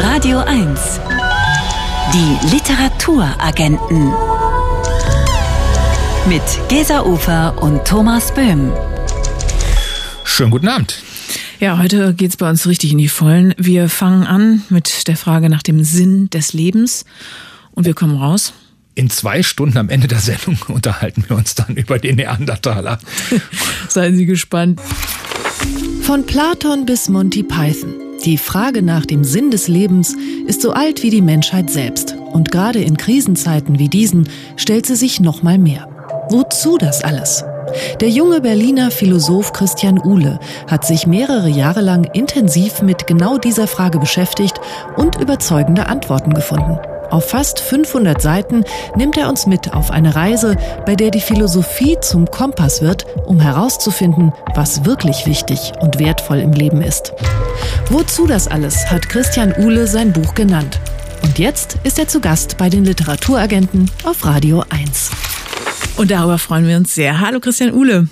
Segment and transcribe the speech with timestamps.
[0.00, 1.00] Radio 1.
[2.14, 4.12] Die Literaturagenten.
[6.28, 8.72] Mit Gesa Ufer und Thomas Böhm.
[10.22, 11.02] Schönen guten Abend.
[11.58, 13.56] Ja, heute geht's bei uns richtig in die Vollen.
[13.58, 17.04] Wir fangen an mit der Frage nach dem Sinn des Lebens
[17.72, 18.52] und wir kommen raus.
[18.94, 23.00] In zwei Stunden am Ende der Sendung unterhalten wir uns dann über den Neandertaler.
[23.88, 24.80] Seien Sie gespannt.
[26.02, 28.07] Von Platon bis Monty Python.
[28.24, 30.16] Die Frage nach dem Sinn des Lebens
[30.46, 32.16] ist so alt wie die Menschheit selbst.
[32.32, 35.88] Und gerade in Krisenzeiten wie diesen stellt sie sich noch mal mehr.
[36.28, 37.44] Wozu das alles?
[38.00, 43.66] Der junge Berliner Philosoph Christian Uhle hat sich mehrere Jahre lang intensiv mit genau dieser
[43.66, 44.60] Frage beschäftigt
[44.96, 46.78] und überzeugende Antworten gefunden.
[47.10, 51.96] Auf fast 500 Seiten nimmt er uns mit auf eine Reise, bei der die Philosophie
[52.02, 57.12] zum Kompass wird, um herauszufinden, was wirklich wichtig und wertvoll im Leben ist.
[57.88, 60.80] Wozu das alles hat Christian Uhle sein Buch genannt.
[61.22, 65.10] Und jetzt ist er zu Gast bei den Literaturagenten auf Radio 1.
[65.96, 67.20] Und darüber freuen wir uns sehr.
[67.20, 68.08] Hallo Christian Uhle.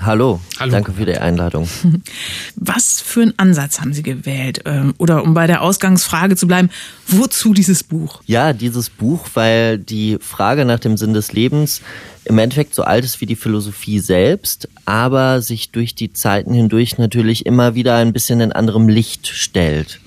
[0.00, 0.40] Hallo.
[0.58, 0.72] Hallo.
[0.72, 1.68] Danke für die Einladung.
[2.56, 4.62] Was für einen Ansatz haben Sie gewählt?
[4.64, 6.70] Ähm, oder um bei der Ausgangsfrage zu bleiben,
[7.06, 8.20] wozu dieses Buch?
[8.26, 11.80] Ja, dieses Buch, weil die Frage nach dem Sinn des Lebens
[12.24, 16.96] im Endeffekt so alt ist wie die Philosophie selbst, aber sich durch die Zeiten hindurch
[16.98, 20.00] natürlich immer wieder ein bisschen in anderem Licht stellt.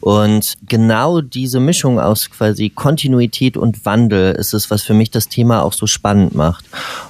[0.00, 5.28] Und genau diese Mischung aus quasi Kontinuität und Wandel ist es, was für mich das
[5.28, 6.64] Thema auch so spannend macht.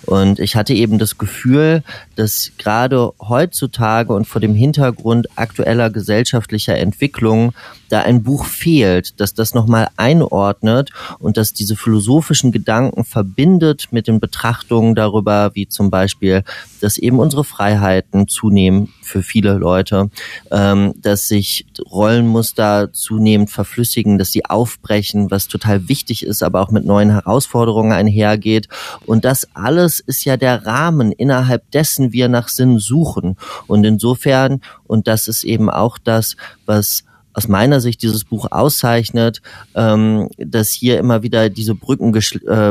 [0.06, 1.82] Und ich hatte eben das Gefühl,
[2.16, 7.52] dass gerade heutzutage und vor dem Hintergrund aktueller gesellschaftlicher Entwicklungen
[7.90, 14.06] da ein Buch fehlt, dass das nochmal einordnet und dass diese philosophischen Gedanken verbindet mit
[14.06, 16.44] den Betrachtungen darüber, wie zum Beispiel,
[16.80, 20.10] dass eben unsere Freiheiten zunehmen für viele Leute,
[20.50, 26.70] ähm, dass sich Rollenmuster zunehmend verflüssigen, dass sie aufbrechen, was total wichtig ist, aber auch
[26.70, 28.68] mit neuen Herausforderungen einhergeht.
[29.04, 33.36] Und das alles ist ja der Rahmen, innerhalb dessen wir nach Sinn suchen.
[33.66, 36.36] Und insofern, und das ist eben auch das,
[36.66, 39.40] was aus meiner Sicht dieses Buch auszeichnet,
[39.74, 41.74] ähm, dass hier immer wieder diese äh,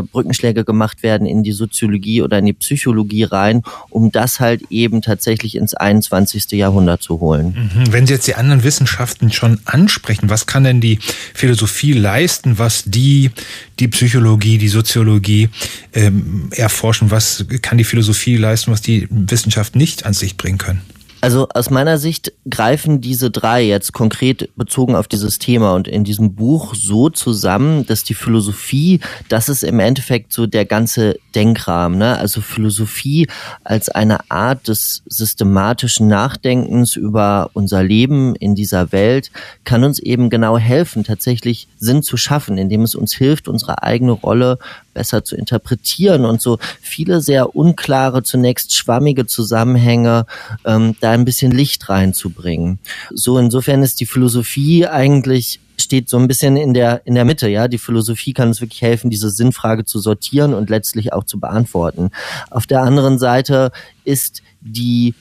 [0.01, 5.01] Brückenschläge gemacht werden in die Soziologie oder in die Psychologie rein, um das halt eben
[5.01, 6.51] tatsächlich ins 21.
[6.51, 7.71] Jahrhundert zu holen.
[7.73, 7.93] Mhm.
[7.93, 10.99] Wenn Sie jetzt die anderen Wissenschaften schon ansprechen, was kann denn die
[11.33, 13.31] Philosophie leisten, was die,
[13.79, 15.49] die Psychologie, die Soziologie
[15.93, 17.11] ähm, erforschen?
[17.11, 20.81] Was kann die Philosophie leisten, was die Wissenschaft nicht an sich bringen können?
[21.21, 26.05] Also aus meiner Sicht greifen diese drei jetzt konkret bezogen auf dieses Thema und in
[26.05, 31.99] diesem Buch so zusammen, dass die Philosophie, das ist im Endeffekt so der ganze Denkrahmen,
[31.99, 32.17] ne?
[32.17, 33.27] Also Philosophie
[33.65, 39.29] als eine Art des systematischen Nachdenkens über unser Leben in dieser Welt
[39.65, 44.13] kann uns eben genau helfen, tatsächlich Sinn zu schaffen, indem es uns hilft, unsere eigene
[44.13, 44.57] Rolle
[44.99, 50.25] besser zu interpretieren und so viele sehr unklare, zunächst schwammige Zusammenhänge
[50.65, 52.79] ähm, da ein bisschen Licht reinzubringen.
[53.13, 57.47] So insofern ist die Philosophie eigentlich steht so ein bisschen in der in der Mitte,
[57.47, 57.69] ja.
[57.69, 62.11] Die Philosophie kann uns wirklich helfen, diese Sinnfrage zu sortieren und letztlich auch zu beantworten.
[62.51, 63.71] Auf der anderen Seite
[64.03, 65.15] ist die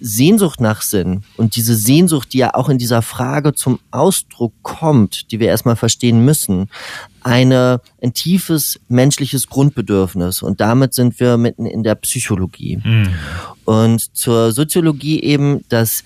[0.00, 5.30] Sehnsucht nach Sinn und diese Sehnsucht, die ja auch in dieser Frage zum Ausdruck kommt,
[5.30, 6.68] die wir erstmal verstehen müssen,
[7.22, 10.42] eine, ein tiefes menschliches Grundbedürfnis.
[10.42, 12.78] Und damit sind wir mitten in der Psychologie.
[12.82, 13.08] Mhm.
[13.64, 16.04] Und zur Soziologie eben das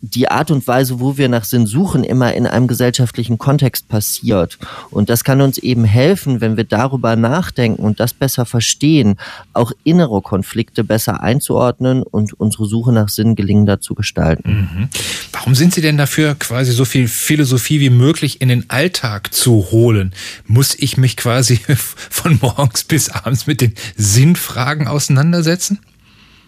[0.00, 4.58] die Art und Weise, wo wir nach Sinn suchen, immer in einem gesellschaftlichen Kontext passiert.
[4.90, 9.16] Und das kann uns eben helfen, wenn wir darüber nachdenken und das besser verstehen,
[9.52, 14.68] auch innere Konflikte besser einzuordnen und unsere Suche nach Sinn gelingender zu gestalten.
[14.72, 14.88] Mhm.
[15.32, 19.70] Warum sind Sie denn dafür, quasi so viel Philosophie wie möglich in den Alltag zu
[19.70, 20.12] holen?
[20.46, 21.56] Muss ich mich quasi
[22.10, 25.80] von morgens bis abends mit den Sinnfragen auseinandersetzen?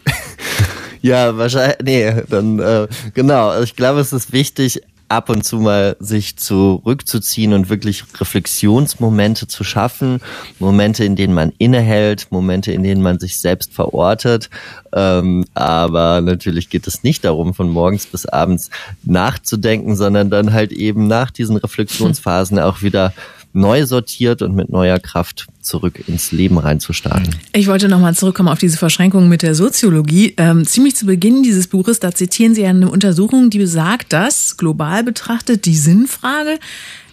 [1.02, 3.60] Ja, wahrscheinlich, nee, dann, äh, genau.
[3.62, 9.64] Ich glaube, es ist wichtig, ab und zu mal sich zurückzuziehen und wirklich Reflexionsmomente zu
[9.64, 10.20] schaffen,
[10.60, 14.50] Momente, in denen man innehält, Momente, in denen man sich selbst verortet.
[14.92, 18.70] Ähm, aber natürlich geht es nicht darum, von morgens bis abends
[19.03, 23.12] nachzudenken, sondern dann halt eben nach diesen Reflexionsphasen auch wieder
[23.52, 27.34] neu sortiert und mit neuer Kraft zurück ins Leben reinzustarten.
[27.52, 30.34] Ich wollte nochmal zurückkommen auf diese Verschränkung mit der Soziologie.
[30.36, 35.02] Ähm, ziemlich zu Beginn dieses Buches, da zitieren Sie eine Untersuchung, die besagt, dass global
[35.02, 36.58] betrachtet die Sinnfrage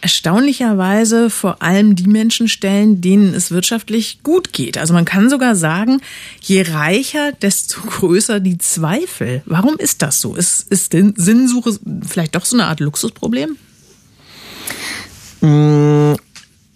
[0.02, 4.78] erstaunlicherweise vor allem die Menschen stellen, denen es wirtschaftlich gut geht.
[4.78, 6.02] Also man kann sogar sagen,
[6.42, 9.42] je reicher, desto größer die Zweifel.
[9.46, 10.36] Warum ist das so?
[10.36, 13.58] Ist, ist Sinnsuche vielleicht doch so eine Art Luxusproblem?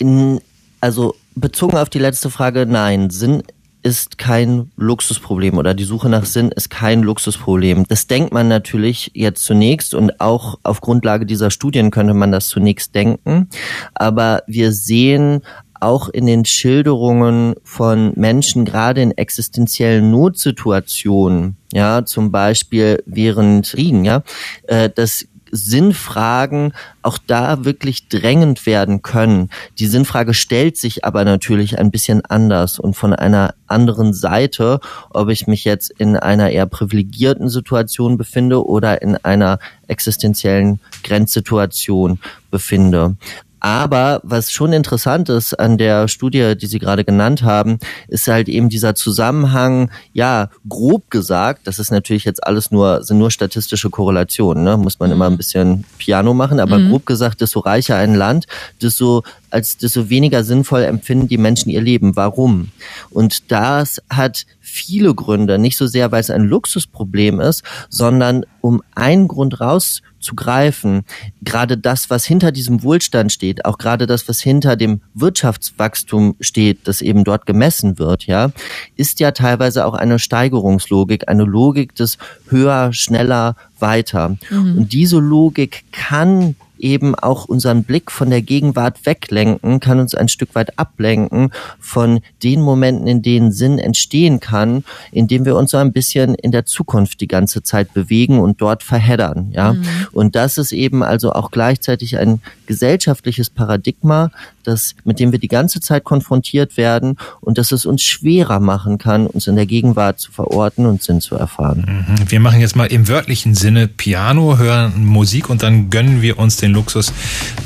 [0.03, 0.37] Mm,
[0.79, 3.43] also bezogen auf die letzte Frage, nein, Sinn
[3.83, 7.85] ist kein Luxusproblem oder die Suche nach Sinn ist kein Luxusproblem.
[7.87, 12.47] Das denkt man natürlich jetzt zunächst und auch auf Grundlage dieser Studien könnte man das
[12.47, 13.49] zunächst denken.
[13.95, 15.41] Aber wir sehen
[15.79, 24.05] auch in den Schilderungen von Menschen, gerade in existenziellen Notsituationen, ja, zum Beispiel während Kriegen,
[24.05, 24.21] ja,
[24.67, 29.49] äh, dass Sinnfragen auch da wirklich drängend werden können.
[29.79, 35.29] Die Sinnfrage stellt sich aber natürlich ein bisschen anders und von einer anderen Seite, ob
[35.29, 42.19] ich mich jetzt in einer eher privilegierten Situation befinde oder in einer existenziellen Grenzsituation
[42.49, 43.15] befinde.
[43.61, 47.77] Aber was schon interessant ist an der Studie, die Sie gerade genannt haben,
[48.07, 53.19] ist halt eben dieser Zusammenhang, ja, grob gesagt, das ist natürlich jetzt alles nur, sind
[53.19, 54.77] nur statistische Korrelationen, ne?
[54.77, 55.37] muss man immer ein mhm.
[55.37, 56.89] bisschen Piano machen, aber mhm.
[56.89, 58.47] grob gesagt, desto reicher ein Land,
[58.81, 59.21] desto
[59.51, 62.15] als desto weniger sinnvoll empfinden die Menschen ihr Leben.
[62.15, 62.69] Warum?
[63.09, 68.81] Und das hat viele Gründe, nicht so sehr, weil es ein Luxusproblem ist, sondern um
[68.95, 71.03] einen Grund rauszugreifen,
[71.41, 76.87] gerade das, was hinter diesem Wohlstand steht, auch gerade das, was hinter dem Wirtschaftswachstum steht,
[76.87, 78.51] das eben dort gemessen wird, ja,
[78.95, 82.17] ist ja teilweise auch eine Steigerungslogik, eine Logik des
[82.47, 84.37] höher, schneller, weiter.
[84.49, 84.77] Mhm.
[84.77, 90.29] Und diese Logik kann eben auch unseren Blick von der Gegenwart weglenken, kann uns ein
[90.29, 95.77] Stück weit ablenken von den Momenten, in denen Sinn entstehen kann, indem wir uns so
[95.77, 99.73] ein bisschen in der Zukunft die ganze Zeit bewegen und dort verheddern, ja.
[99.73, 99.83] Mhm.
[100.11, 104.31] Und das ist eben also auch gleichzeitig ein gesellschaftliches Paradigma,
[104.63, 108.97] das, mit dem wir die ganze Zeit konfrontiert werden und das es uns schwerer machen
[108.97, 112.05] kann, uns in der Gegenwart zu verorten und Sinn zu erfahren.
[112.07, 112.31] Mhm.
[112.31, 116.57] Wir machen jetzt mal im wörtlichen Sinne Piano, hören Musik und dann gönnen wir uns
[116.57, 117.13] den den Luxus,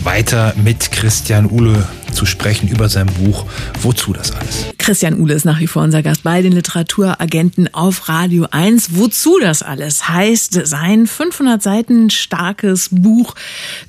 [0.04, 3.46] weiter mit Christian Uhle zu sprechen über sein Buch
[3.82, 4.66] Wozu das alles?
[4.78, 8.96] Christian Uhle ist nach wie vor unser Gast bei den Literaturagenten auf Radio 1.
[8.96, 13.36] Wozu das alles heißt sein 500 Seiten starkes Buch,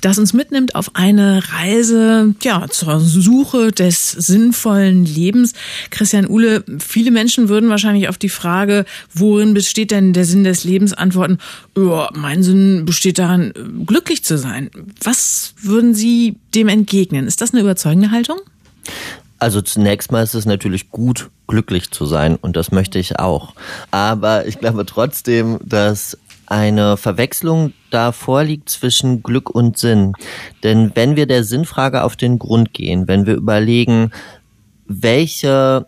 [0.01, 5.53] das uns mitnimmt auf eine Reise ja, zur Suche des sinnvollen Lebens.
[5.89, 10.63] Christian Uhle, viele Menschen würden wahrscheinlich auf die Frage, worin besteht denn der Sinn des
[10.63, 11.37] Lebens, antworten,
[11.77, 13.53] ja, mein Sinn besteht darin,
[13.85, 14.69] glücklich zu sein.
[15.01, 17.27] Was würden Sie dem entgegnen?
[17.27, 18.16] Ist das eine überzeugende Haltung?
[19.39, 23.53] Also zunächst mal ist es natürlich gut, glücklich zu sein und das möchte ich auch.
[23.91, 26.17] Aber ich glaube trotzdem, dass
[26.47, 30.13] eine Verwechslung da vorliegt zwischen Glück und Sinn.
[30.63, 34.11] Denn wenn wir der Sinnfrage auf den Grund gehen, wenn wir überlegen,
[34.87, 35.85] welche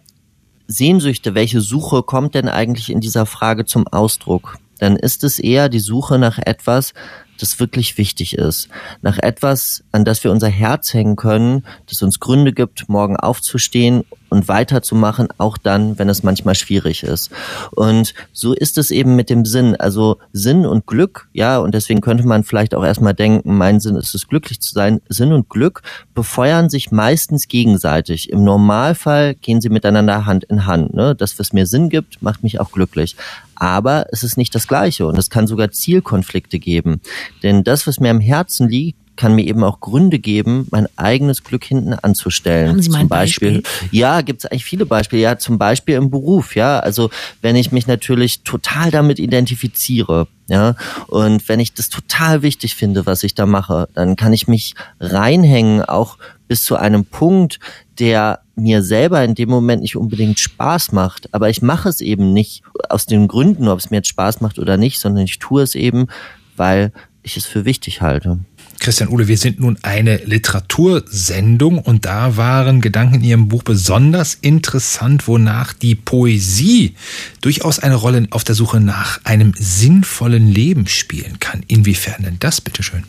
[0.68, 5.70] Sehnsüchte, welche Suche kommt denn eigentlich in dieser Frage zum Ausdruck, dann ist es eher
[5.70, 6.94] die Suche nach etwas,
[7.40, 8.70] das wirklich wichtig ist.
[9.02, 14.04] Nach etwas, an das wir unser Herz hängen können, das uns Gründe gibt, morgen aufzustehen
[14.30, 17.32] und weiterzumachen, auch dann, wenn es manchmal schwierig ist.
[17.72, 19.76] Und so ist es eben mit dem Sinn.
[19.76, 23.96] Also Sinn und Glück, ja, und deswegen könnte man vielleicht auch erstmal denken, mein Sinn
[23.96, 25.02] ist es, glücklich zu sein.
[25.10, 25.82] Sinn und Glück
[26.14, 28.30] befeuern sich meistens gegenseitig.
[28.30, 30.94] Im Normalfall gehen sie miteinander Hand in Hand.
[30.94, 31.16] Ne?
[31.16, 33.16] Das, was mir Sinn gibt, macht mich auch glücklich
[33.60, 37.02] aber es ist nicht das Gleiche und es kann sogar Zielkonflikte geben.
[37.44, 41.44] Denn das, was mir am Herzen liegt, kann mir eben auch Gründe geben, mein eigenes
[41.44, 42.70] Glück hinten anzustellen.
[42.70, 44.00] Haben Sie mal zum Beispiel, Beispiel?
[44.00, 45.22] Ja, gibt es eigentlich viele Beispiele.
[45.22, 46.56] Ja, zum Beispiel im Beruf.
[46.56, 47.10] Ja, also
[47.42, 50.76] wenn ich mich natürlich total damit identifiziere, ja,
[51.08, 54.74] und wenn ich das total wichtig finde, was ich da mache, dann kann ich mich
[55.02, 57.60] reinhängen, auch bis zu einem Punkt,
[58.00, 61.34] der mir selber in dem Moment nicht unbedingt Spaß macht.
[61.34, 64.60] Aber ich mache es eben nicht aus den Gründen, ob es mir jetzt Spaß macht
[64.60, 66.08] oder nicht, sondern ich tue es eben,
[66.56, 68.40] weil ich es für wichtig halte.
[68.80, 74.36] Christian Uhle, wir sind nun eine Literatursendung und da waren Gedanken in Ihrem Buch besonders
[74.36, 76.96] interessant, wonach die Poesie
[77.42, 81.64] durchaus eine Rolle auf der Suche nach einem sinnvollen Leben spielen kann.
[81.68, 83.04] Inwiefern denn das, bitteschön?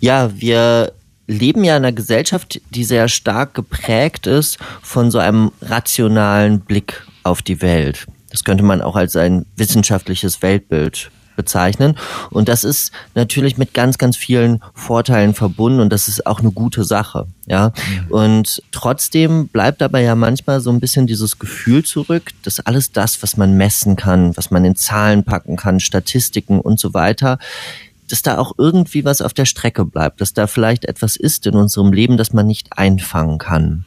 [0.00, 0.94] Ja, wir
[1.28, 7.06] leben ja in einer Gesellschaft, die sehr stark geprägt ist von so einem rationalen Blick
[7.22, 8.06] auf die Welt.
[8.30, 11.96] Das könnte man auch als ein wissenschaftliches Weltbild bezeichnen.
[12.30, 16.52] Und das ist natürlich mit ganz, ganz vielen Vorteilen verbunden und das ist auch eine
[16.52, 17.26] gute Sache.
[17.46, 17.72] Ja.
[18.06, 18.12] Mhm.
[18.12, 23.22] Und trotzdem bleibt aber ja manchmal so ein bisschen dieses Gefühl zurück, dass alles das,
[23.24, 27.38] was man messen kann, was man in Zahlen packen kann, Statistiken und so weiter,
[28.08, 31.56] dass da auch irgendwie was auf der Strecke bleibt, dass da vielleicht etwas ist in
[31.56, 33.84] unserem Leben, das man nicht einfangen kann.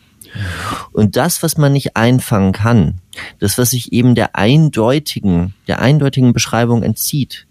[0.91, 2.95] Und das, was man nicht einfangen kann,
[3.39, 7.47] das, was sich eben der eindeutigen, der eindeutigen Beschreibung entzieht,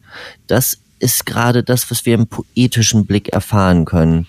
[0.46, 4.26] das ist gerade das, was wir im poetischen Blick erfahren können.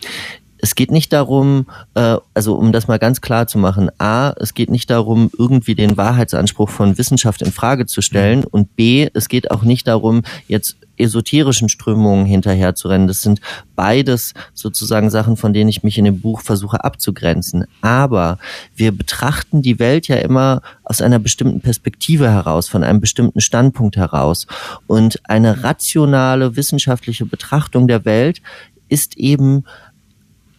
[0.65, 4.55] Es geht nicht darum, äh, also um das mal ganz klar zu machen, a, es
[4.55, 9.29] geht nicht darum, irgendwie den Wahrheitsanspruch von Wissenschaft in Frage zu stellen und b, es
[9.29, 13.07] geht auch nicht darum, jetzt esoterischen Strömungen hinterherzurennen.
[13.07, 13.41] Das sind
[13.75, 17.65] beides sozusagen Sachen, von denen ich mich in dem Buch versuche abzugrenzen.
[17.81, 18.39] Aber
[18.75, 23.97] wir betrachten die Welt ja immer aus einer bestimmten Perspektive heraus, von einem bestimmten Standpunkt
[23.97, 24.47] heraus.
[24.87, 28.41] Und eine rationale wissenschaftliche Betrachtung der Welt
[28.89, 29.65] ist eben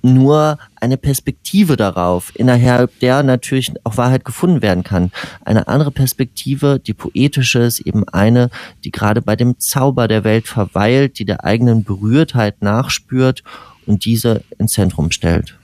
[0.03, 5.11] nur eine Perspektive darauf, innerhalb der natürlich auch Wahrheit gefunden werden kann.
[5.45, 8.51] Eine andere Perspektive, die poetische, ist eben eine,
[8.85, 13.43] die gerade bei dem Zauber der Welt verweilt, die der eigenen Berührtheit nachspürt
[13.87, 15.57] und diese ins Zentrum stellt.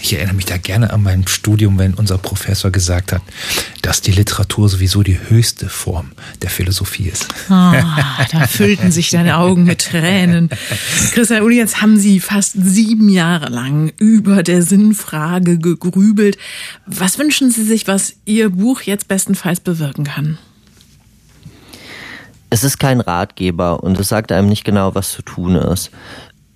[0.00, 3.22] Ich erinnere mich da gerne an mein Studium, wenn unser Professor gesagt hat,
[3.82, 6.12] dass die Literatur sowieso die höchste Form
[6.42, 7.28] der Philosophie ist.
[7.48, 7.72] Oh,
[8.32, 10.50] da füllten sich deine Augen mit Tränen.
[11.12, 16.36] Christian Uli, jetzt haben Sie fast sieben Jahre lang über der Sinnfrage gegrübelt.
[16.86, 20.38] Was wünschen Sie sich, was Ihr Buch jetzt bestenfalls bewirken kann?
[22.50, 25.90] Es ist kein Ratgeber und es sagt einem nicht genau, was zu tun ist.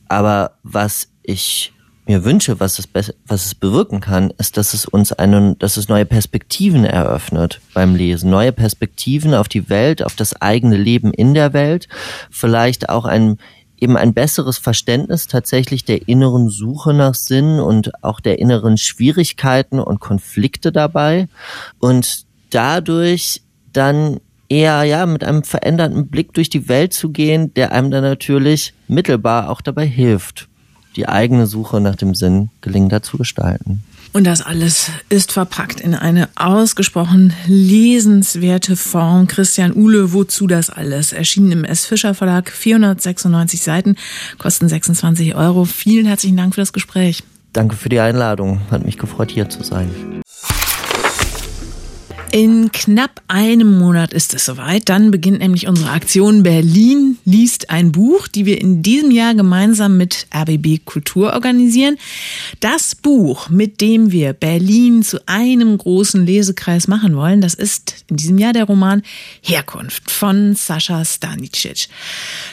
[0.08, 1.72] Aber was ich
[2.08, 2.88] mir wünsche, was es,
[3.26, 7.94] was es bewirken kann, ist, dass es uns einen, dass es neue Perspektiven eröffnet beim
[7.94, 8.30] Lesen.
[8.30, 11.88] Neue Perspektiven auf die Welt, auf das eigene Leben in der Welt.
[12.30, 13.38] Vielleicht auch ein,
[13.78, 19.78] eben ein besseres Verständnis tatsächlich der inneren Suche nach Sinn und auch der inneren Schwierigkeiten
[19.78, 21.28] und Konflikte dabei.
[21.78, 27.72] Und dadurch dann eher ja mit einem veränderten Blick durch die Welt zu gehen, der
[27.72, 30.47] einem dann natürlich mittelbar auch dabei hilft,
[30.98, 33.84] die eigene Suche nach dem Sinn gelingender zu gestalten.
[34.12, 39.28] Und das alles ist verpackt in eine ausgesprochen lesenswerte Form.
[39.28, 41.12] Christian Uhle, wozu das alles?
[41.12, 41.86] Erschienen im S.
[41.86, 43.96] Fischer Verlag, 496 Seiten,
[44.38, 45.66] kosten 26 Euro.
[45.66, 47.22] Vielen herzlichen Dank für das Gespräch.
[47.52, 48.60] Danke für die Einladung.
[48.70, 49.90] Hat mich gefreut, hier zu sein.
[52.30, 54.90] In knapp einem Monat ist es soweit.
[54.90, 59.96] Dann beginnt nämlich unsere Aktion Berlin liest ein Buch, die wir in diesem Jahr gemeinsam
[59.96, 61.96] mit RBB Kultur organisieren.
[62.60, 68.18] Das Buch, mit dem wir Berlin zu einem großen Lesekreis machen wollen, das ist in
[68.18, 69.02] diesem Jahr der Roman
[69.40, 71.88] Herkunft von Sascha Stanicic.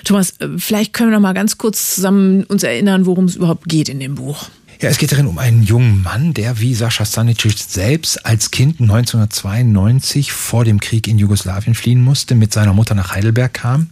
[0.05, 3.65] Thomas, äh, vielleicht können wir noch mal ganz kurz zusammen uns erinnern, worum es überhaupt
[3.65, 4.47] geht in dem Buch.
[4.81, 8.81] Ja, es geht darin um einen jungen Mann, der wie Sascha Stanicic selbst als Kind
[8.81, 13.89] 1992 vor dem Krieg in Jugoslawien fliehen musste, mit seiner Mutter nach Heidelberg kam,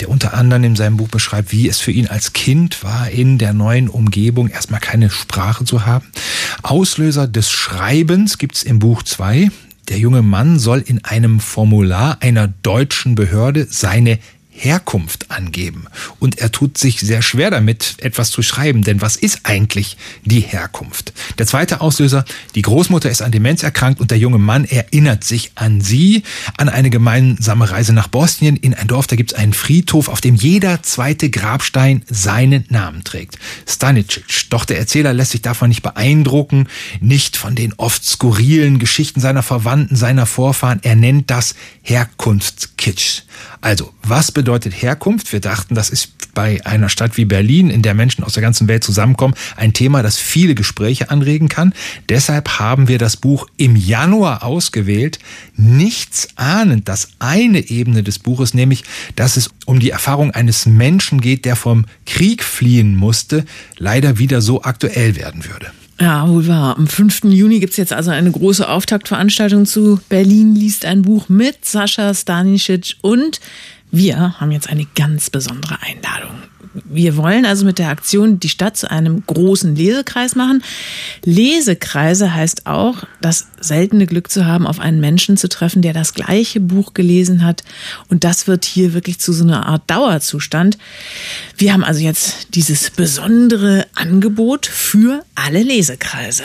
[0.00, 3.38] der unter anderem in seinem Buch beschreibt, wie es für ihn als Kind war, in
[3.38, 6.06] der neuen Umgebung erstmal keine Sprache zu haben.
[6.62, 9.50] Auslöser des Schreibens gibt's im Buch zwei.
[9.88, 14.18] Der junge Mann soll in einem Formular einer deutschen Behörde seine
[14.56, 15.86] Herkunft angeben.
[16.18, 20.40] Und er tut sich sehr schwer damit, etwas zu schreiben, denn was ist eigentlich die
[20.40, 21.12] Herkunft?
[21.38, 25.52] Der zweite Auslöser, die Großmutter ist an Demenz erkrankt und der junge Mann erinnert sich
[25.56, 26.22] an sie,
[26.56, 30.20] an eine gemeinsame Reise nach Bosnien in ein Dorf, da gibt es einen Friedhof, auf
[30.20, 33.38] dem jeder zweite Grabstein seinen Namen trägt.
[33.68, 36.68] Stanicic, doch der Erzähler lässt sich davon nicht beeindrucken,
[37.00, 43.22] nicht von den oft skurrilen Geschichten seiner Verwandten, seiner Vorfahren, er nennt das Herkunftskitsch.
[43.60, 45.32] Also, was bedeutet Herkunft?
[45.32, 48.68] Wir dachten, das ist bei einer Stadt wie Berlin, in der Menschen aus der ganzen
[48.68, 51.72] Welt zusammenkommen, ein Thema, das viele Gespräche anregen kann.
[52.08, 55.18] Deshalb haben wir das Buch im Januar ausgewählt,
[55.56, 58.84] nichts ahnend, dass eine Ebene des Buches, nämlich,
[59.16, 63.44] dass es um die Erfahrung eines Menschen geht, der vom Krieg fliehen musste,
[63.78, 65.72] leider wieder so aktuell werden würde.
[65.98, 66.76] Ja, wohl wahr.
[66.76, 67.24] Am 5.
[67.24, 72.96] Juni gibt's jetzt also eine große Auftaktveranstaltung zu Berlin liest ein Buch mit Sascha Stanisic
[73.00, 73.40] und
[73.90, 76.36] wir haben jetzt eine ganz besondere Einladung.
[76.84, 80.62] Wir wollen also mit der Aktion die Stadt zu einem großen Lesekreis machen.
[81.24, 86.12] Lesekreise heißt auch, das seltene Glück zu haben, auf einen Menschen zu treffen, der das
[86.12, 87.62] gleiche Buch gelesen hat.
[88.08, 90.76] Und das wird hier wirklich zu so einer Art Dauerzustand.
[91.56, 96.44] Wir haben also jetzt dieses besondere Angebot für alle Lesekreise.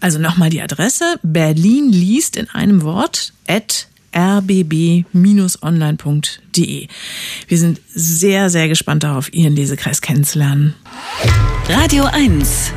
[0.00, 5.04] Also nochmal die Adresse Berlin liest in einem Wort at rbb-online.de.
[7.48, 10.74] Wir sind sehr, sehr gespannt darauf, Ihren Lesekreis kennenzulernen.
[11.68, 12.72] Radio 1.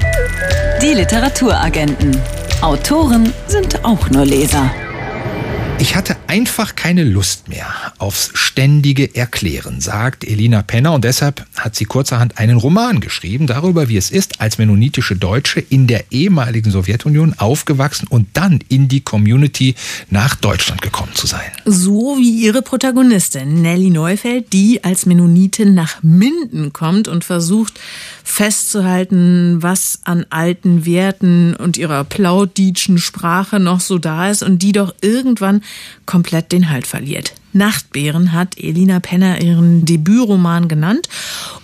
[0.81, 2.17] Die Literaturagenten.
[2.61, 4.69] Autoren sind auch nur Leser.
[5.79, 7.65] Ich hatte einfach keine Lust mehr
[7.97, 13.89] aufs ständige Erklären, sagt Elina Penner und deshalb hat sie kurzerhand einen Roman geschrieben darüber,
[13.89, 19.01] wie es ist, als mennonitische Deutsche in der ehemaligen Sowjetunion aufgewachsen und dann in die
[19.01, 19.73] Community
[20.11, 21.51] nach Deutschland gekommen zu sein.
[21.65, 27.79] So wie ihre Protagonistin Nelly Neufeld, die als Mennonitin nach Minden kommt und versucht
[28.29, 34.71] festzuhalten, was an alten Werten und ihrer plauditschen Sprache noch so da ist und die
[34.71, 35.61] doch irgendwann
[36.05, 37.33] komplett den Halt verliert.
[37.53, 41.09] Nachtbären hat Elina Penner ihren Debütroman genannt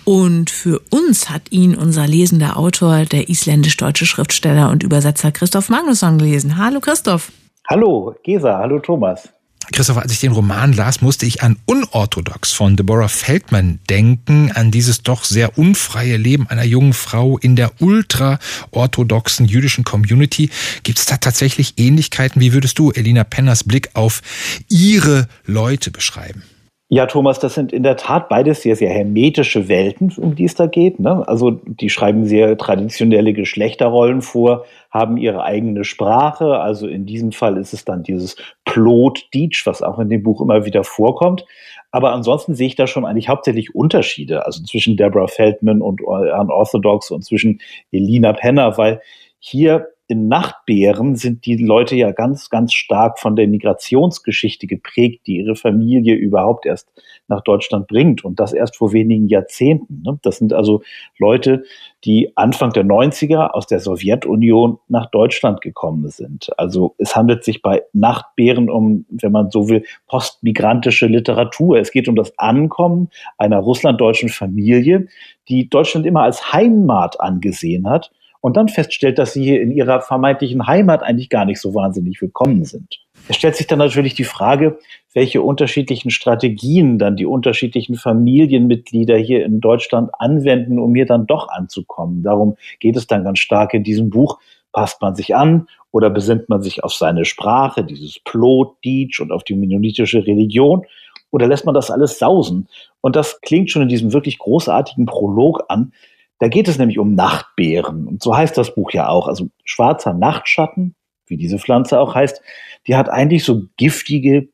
[0.04, 6.18] und für uns hat ihn unser lesender Autor, der isländisch-deutsche Schriftsteller und Übersetzer Christoph Magnusson
[6.18, 6.58] gelesen.
[6.58, 7.30] Hallo Christoph.
[7.68, 9.35] Hallo Gesa, hallo Thomas.
[9.72, 14.70] Christopher, als ich den Roman las, musste ich an Unorthodox von Deborah Feldman denken, an
[14.70, 20.50] dieses doch sehr unfreie Leben einer jungen Frau in der ultra-orthodoxen jüdischen Community.
[20.82, 22.40] Gibt es da tatsächlich Ähnlichkeiten?
[22.40, 24.22] Wie würdest du Elina Penners Blick auf
[24.68, 26.42] ihre Leute beschreiben?
[26.88, 30.54] Ja, Thomas, das sind in der Tat beides sehr, sehr hermetische Welten, um die es
[30.54, 31.00] da geht.
[31.00, 31.26] Ne?
[31.26, 36.60] Also die schreiben sehr traditionelle Geschlechterrollen vor, haben ihre eigene Sprache.
[36.60, 40.64] Also in diesem Fall ist es dann dieses Plot-Deitsch, was auch in dem Buch immer
[40.64, 41.44] wieder vorkommt.
[41.90, 47.10] Aber ansonsten sehe ich da schon eigentlich hauptsächlich Unterschiede, also zwischen Deborah Feldman und Unorthodox
[47.10, 49.00] und zwischen Elina Penner, weil
[49.40, 55.38] hier in Nachtbären sind die Leute ja ganz, ganz stark von der Migrationsgeschichte geprägt, die
[55.38, 56.88] ihre Familie überhaupt erst
[57.26, 60.02] nach Deutschland bringt und das erst vor wenigen Jahrzehnten.
[60.02, 60.18] Ne?
[60.22, 60.82] Das sind also
[61.18, 61.64] Leute,
[62.04, 66.50] die Anfang der 90er aus der Sowjetunion nach Deutschland gekommen sind.
[66.56, 71.78] Also es handelt sich bei Nachtbären um, wenn man so will, postmigrantische Literatur.
[71.78, 75.08] Es geht um das Ankommen einer russlanddeutschen Familie,
[75.48, 78.12] die Deutschland immer als Heimat angesehen hat
[78.46, 82.22] und dann feststellt, dass sie hier in ihrer vermeintlichen Heimat eigentlich gar nicht so wahnsinnig
[82.22, 83.00] willkommen sind.
[83.26, 84.78] Es stellt sich dann natürlich die Frage,
[85.14, 91.48] welche unterschiedlichen Strategien dann die unterschiedlichen Familienmitglieder hier in Deutschland anwenden, um hier dann doch
[91.48, 92.22] anzukommen.
[92.22, 94.38] Darum geht es dann ganz stark in diesem Buch.
[94.70, 99.32] Passt man sich an oder besinnt man sich auf seine Sprache, dieses Plot, Deitsch und
[99.32, 100.86] auf die mennonitische Religion?
[101.32, 102.68] Oder lässt man das alles sausen?
[103.00, 105.90] Und das klingt schon in diesem wirklich großartigen Prolog an,
[106.38, 108.06] da geht es nämlich um Nachtbeeren.
[108.06, 109.28] Und so heißt das Buch ja auch.
[109.28, 110.94] Also schwarzer Nachtschatten,
[111.26, 112.42] wie diese Pflanze auch heißt,
[112.86, 114.48] die hat eigentlich so giftige,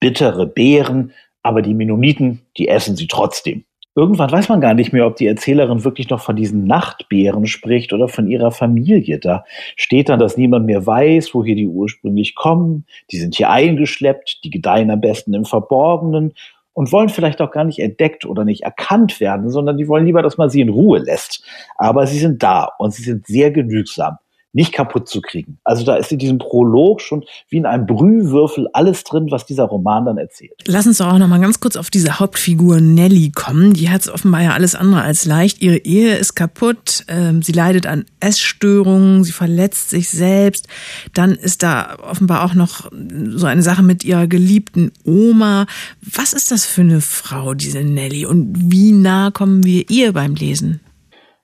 [0.00, 3.64] bittere Beeren, aber die Mennoniten, die essen sie trotzdem.
[3.94, 7.94] Irgendwann weiß man gar nicht mehr, ob die Erzählerin wirklich noch von diesen Nachtbeeren spricht
[7.94, 9.18] oder von ihrer Familie.
[9.18, 9.44] Da
[9.74, 12.84] steht dann, dass niemand mehr weiß, woher die ursprünglich kommen.
[13.10, 16.34] Die sind hier eingeschleppt, die gedeihen am besten im Verborgenen
[16.76, 20.20] und wollen vielleicht auch gar nicht entdeckt oder nicht erkannt werden, sondern die wollen lieber,
[20.20, 21.42] dass man sie in Ruhe lässt.
[21.76, 24.18] Aber sie sind da und sie sind sehr genügsam
[24.56, 25.58] nicht kaputt zu kriegen.
[25.64, 29.64] Also da ist in diesem Prolog schon wie in einem Brühwürfel alles drin, was dieser
[29.64, 30.54] Roman dann erzählt.
[30.66, 33.74] Lass uns doch auch noch mal ganz kurz auf diese Hauptfigur Nelly kommen.
[33.74, 35.60] Die hat es offenbar ja alles andere als leicht.
[35.60, 40.68] Ihre Ehe ist kaputt, ähm, sie leidet an Essstörungen, sie verletzt sich selbst.
[41.12, 42.90] Dann ist da offenbar auch noch
[43.28, 45.66] so eine Sache mit ihrer geliebten Oma.
[46.00, 48.24] Was ist das für eine Frau, diese Nelly?
[48.24, 50.80] Und wie nah kommen wir ihr beim Lesen?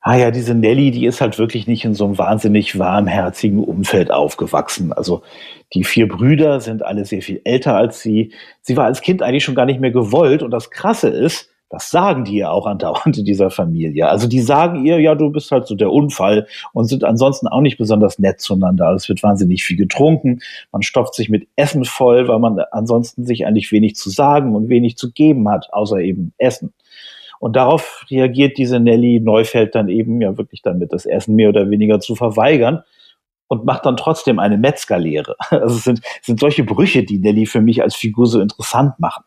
[0.03, 4.11] Ah ja, diese Nelly, die ist halt wirklich nicht in so einem wahnsinnig warmherzigen Umfeld
[4.11, 4.93] aufgewachsen.
[4.93, 5.23] Also
[5.75, 8.33] die vier Brüder sind alle sehr viel älter als sie.
[8.61, 10.43] Sie war als Kind eigentlich schon gar nicht mehr gewollt.
[10.43, 14.09] Und das Krasse ist, das sagen die ja auch andauernd in dieser Familie.
[14.09, 17.61] Also die sagen ihr, ja, du bist halt so der Unfall und sind ansonsten auch
[17.63, 18.89] nicht besonders nett zueinander.
[18.89, 20.41] Also es wird wahnsinnig viel getrunken.
[20.73, 24.69] Man stopft sich mit Essen voll, weil man ansonsten sich eigentlich wenig zu sagen und
[24.69, 26.75] wenig zu geben hat, außer eben Essen.
[27.43, 31.69] Und darauf reagiert diese Nelly Neufeld dann eben ja wirklich damit, das Essen mehr oder
[31.69, 32.85] weniger zu verweigern
[33.49, 35.35] und macht dann trotzdem eine Metzgerlehre.
[35.51, 39.25] Also es sind, sind solche Brüche, die Nelly für mich als Figur so interessant machen.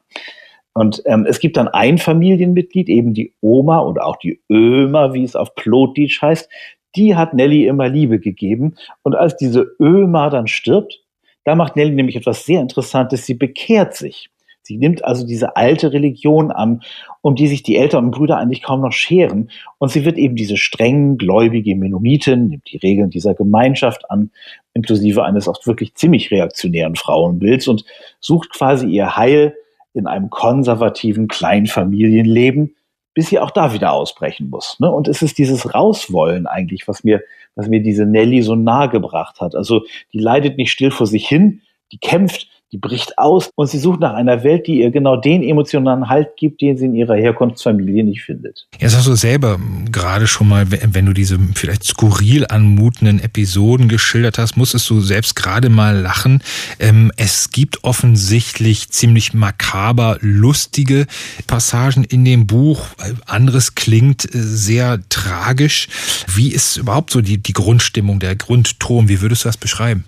[0.73, 5.25] Und ähm, es gibt dann ein Familienmitglied, eben die Oma oder auch die Ömer, wie
[5.25, 6.49] es auf Plotdeutsch heißt,
[6.95, 8.75] die hat Nelly immer Liebe gegeben.
[9.03, 11.03] Und als diese Ömer dann stirbt,
[11.43, 13.25] da macht Nelly nämlich etwas sehr Interessantes.
[13.25, 14.29] Sie bekehrt sich.
[14.65, 16.81] Sie nimmt also diese alte Religion an,
[17.21, 19.51] um die sich die Eltern und Brüder eigentlich kaum noch scheren.
[19.77, 24.31] Und sie wird eben diese streng gläubige Mennonitin, nimmt die Regeln dieser Gemeinschaft an,
[24.73, 27.85] inklusive eines oft wirklich ziemlich reaktionären Frauenbilds und
[28.19, 29.55] sucht quasi ihr Heil
[29.93, 32.75] in einem konservativen Kleinfamilienleben,
[33.13, 34.79] bis sie auch da wieder ausbrechen muss.
[34.79, 34.91] Ne?
[34.91, 37.21] Und es ist dieses Rauswollen eigentlich, was mir,
[37.53, 39.53] was mir diese Nelly so nahe gebracht hat.
[39.53, 43.79] Also die leidet nicht still vor sich hin, die kämpft, die bricht aus und sie
[43.79, 47.15] sucht nach einer Welt, die ihr genau den emotionalen Halt gibt, den sie in ihrer
[47.15, 48.67] Herkunftsfamilie nicht findet.
[48.79, 49.59] Jetzt hast du selber
[49.91, 55.35] gerade schon mal, wenn du diese vielleicht skurril anmutenden Episoden geschildert hast, musstest du selbst
[55.35, 56.41] gerade mal lachen.
[56.79, 61.05] Ähm, es gibt offensichtlich ziemlich makaber lustige
[61.47, 62.87] Passagen in dem Buch.
[63.25, 65.87] Anderes klingt äh, sehr tragisch.
[66.33, 69.07] Wie ist überhaupt so die, die Grundstimmung, der Grundton?
[69.07, 70.05] Wie würdest du das beschreiben?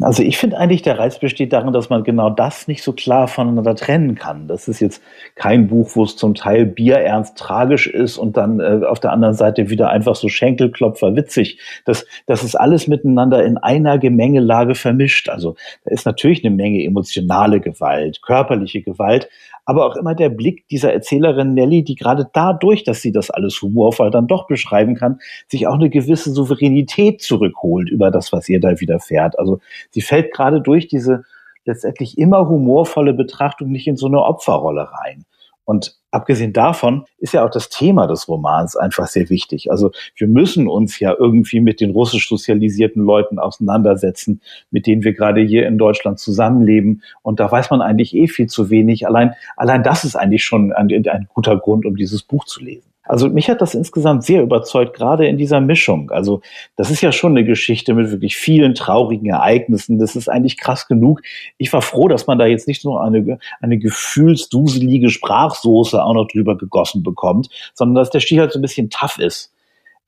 [0.00, 3.28] Also ich finde eigentlich, der Reiz besteht darin, dass man genau das nicht so klar
[3.28, 4.46] voneinander trennen kann.
[4.46, 5.02] Das ist jetzt
[5.34, 9.34] kein Buch, wo es zum Teil bierernst tragisch ist und dann äh, auf der anderen
[9.34, 11.60] Seite wieder einfach so Schenkelklopfer witzig.
[11.86, 15.30] Das, das ist alles miteinander in einer Gemengelage vermischt.
[15.30, 19.28] Also da ist natürlich eine Menge emotionale Gewalt, körperliche Gewalt,
[19.66, 23.60] aber auch immer der Blick dieser Erzählerin Nelly, die gerade dadurch, dass sie das alles
[23.60, 28.60] humorvoll dann doch beschreiben kann, sich auch eine gewisse Souveränität zurückholt über das, was ihr
[28.60, 29.38] da widerfährt.
[29.38, 29.58] Also
[29.90, 31.24] sie fällt gerade durch diese
[31.66, 35.25] letztendlich immer humorvolle Betrachtung nicht in so eine Opferrolle rein.
[35.66, 39.70] Und abgesehen davon ist ja auch das Thema des Romans einfach sehr wichtig.
[39.70, 45.12] Also wir müssen uns ja irgendwie mit den russisch sozialisierten Leuten auseinandersetzen, mit denen wir
[45.12, 47.02] gerade hier in Deutschland zusammenleben.
[47.22, 49.08] Und da weiß man eigentlich eh viel zu wenig.
[49.08, 52.88] Allein, allein das ist eigentlich schon ein, ein guter Grund, um dieses Buch zu lesen.
[53.08, 56.10] Also mich hat das insgesamt sehr überzeugt, gerade in dieser Mischung.
[56.10, 56.40] Also
[56.76, 59.98] das ist ja schon eine Geschichte mit wirklich vielen traurigen Ereignissen.
[59.98, 61.22] Das ist eigentlich krass genug.
[61.58, 66.28] Ich war froh, dass man da jetzt nicht nur eine, eine gefühlsduselige Sprachsoße auch noch
[66.28, 69.52] drüber gegossen bekommt, sondern dass der Stich halt so ein bisschen tough ist.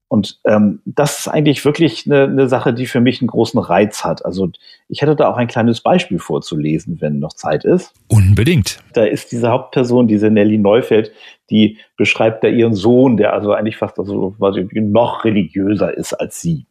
[0.09, 4.05] Und ähm, das ist eigentlich wirklich eine, eine Sache, die für mich einen großen Reiz
[4.05, 4.25] hat.
[4.25, 4.51] Also
[4.89, 7.93] ich hätte da auch ein kleines Beispiel vorzulesen, wenn noch Zeit ist.
[8.09, 8.79] Unbedingt.
[8.95, 11.13] Da ist diese Hauptperson, diese Nelly Neufeld,
[11.51, 16.41] die beschreibt da ihren Sohn, der also eigentlich fast also quasi noch religiöser ist als
[16.41, 16.67] sie.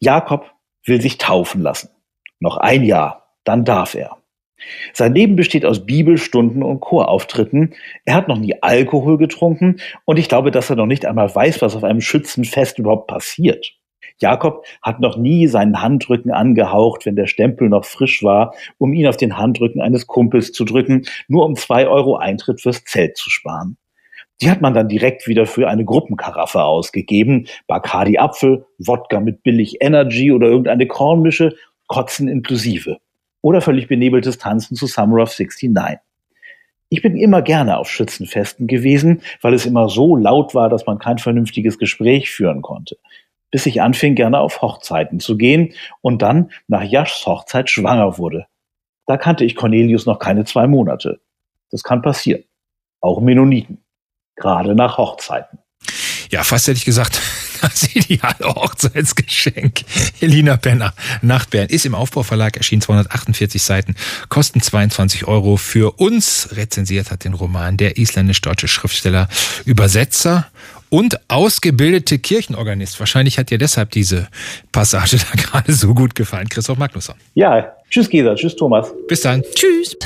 [0.00, 0.50] Jakob
[0.84, 1.90] will sich taufen lassen.
[2.40, 4.16] Noch ein Jahr, dann darf er.
[4.92, 7.74] Sein Leben besteht aus Bibelstunden und Chorauftritten.
[8.04, 11.62] Er hat noch nie Alkohol getrunken und ich glaube, dass er noch nicht einmal weiß,
[11.62, 13.74] was auf einem Schützenfest überhaupt passiert.
[14.18, 19.06] Jakob hat noch nie seinen Handrücken angehaucht, wenn der Stempel noch frisch war, um ihn
[19.06, 23.30] auf den Handrücken eines Kumpels zu drücken, nur um zwei Euro Eintritt fürs Zelt zu
[23.30, 23.78] sparen.
[24.42, 27.46] Die hat man dann direkt wieder für eine Gruppenkaraffe ausgegeben.
[27.66, 31.54] Bacardi Apfel, Wodka mit billig Energy oder irgendeine Kornmische,
[31.86, 32.98] Kotzen inklusive
[33.42, 35.98] oder völlig benebeltes Tanzen zu Summer of 69.
[36.88, 40.98] Ich bin immer gerne auf Schützenfesten gewesen, weil es immer so laut war, dass man
[40.98, 42.98] kein vernünftiges Gespräch führen konnte.
[43.52, 48.46] Bis ich anfing, gerne auf Hochzeiten zu gehen und dann nach Jaschs Hochzeit schwanger wurde.
[49.06, 51.20] Da kannte ich Cornelius noch keine zwei Monate.
[51.70, 52.44] Das kann passieren.
[53.00, 53.78] Auch Mennoniten.
[54.36, 55.58] Gerade nach Hochzeiten.
[56.30, 57.20] Ja, fast hätte ich gesagt,
[57.60, 59.80] das ideale Hochzeitsgeschenk.
[60.20, 63.94] Elina Penner, Nachtbären, ist im Aufbauverlag erschienen, 248 Seiten,
[64.28, 65.56] kosten 22 Euro.
[65.56, 69.28] Für uns rezensiert hat den Roman der isländisch-deutsche Schriftsteller,
[69.64, 70.46] Übersetzer
[70.90, 73.00] und ausgebildete Kirchenorganist.
[73.00, 74.28] Wahrscheinlich hat dir deshalb diese
[74.72, 77.14] Passage da gerade so gut gefallen, Christoph Magnusson.
[77.34, 78.92] Ja, tschüss Gesa, tschüss Thomas.
[79.08, 79.42] Bis dann.
[79.54, 79.96] Tschüss.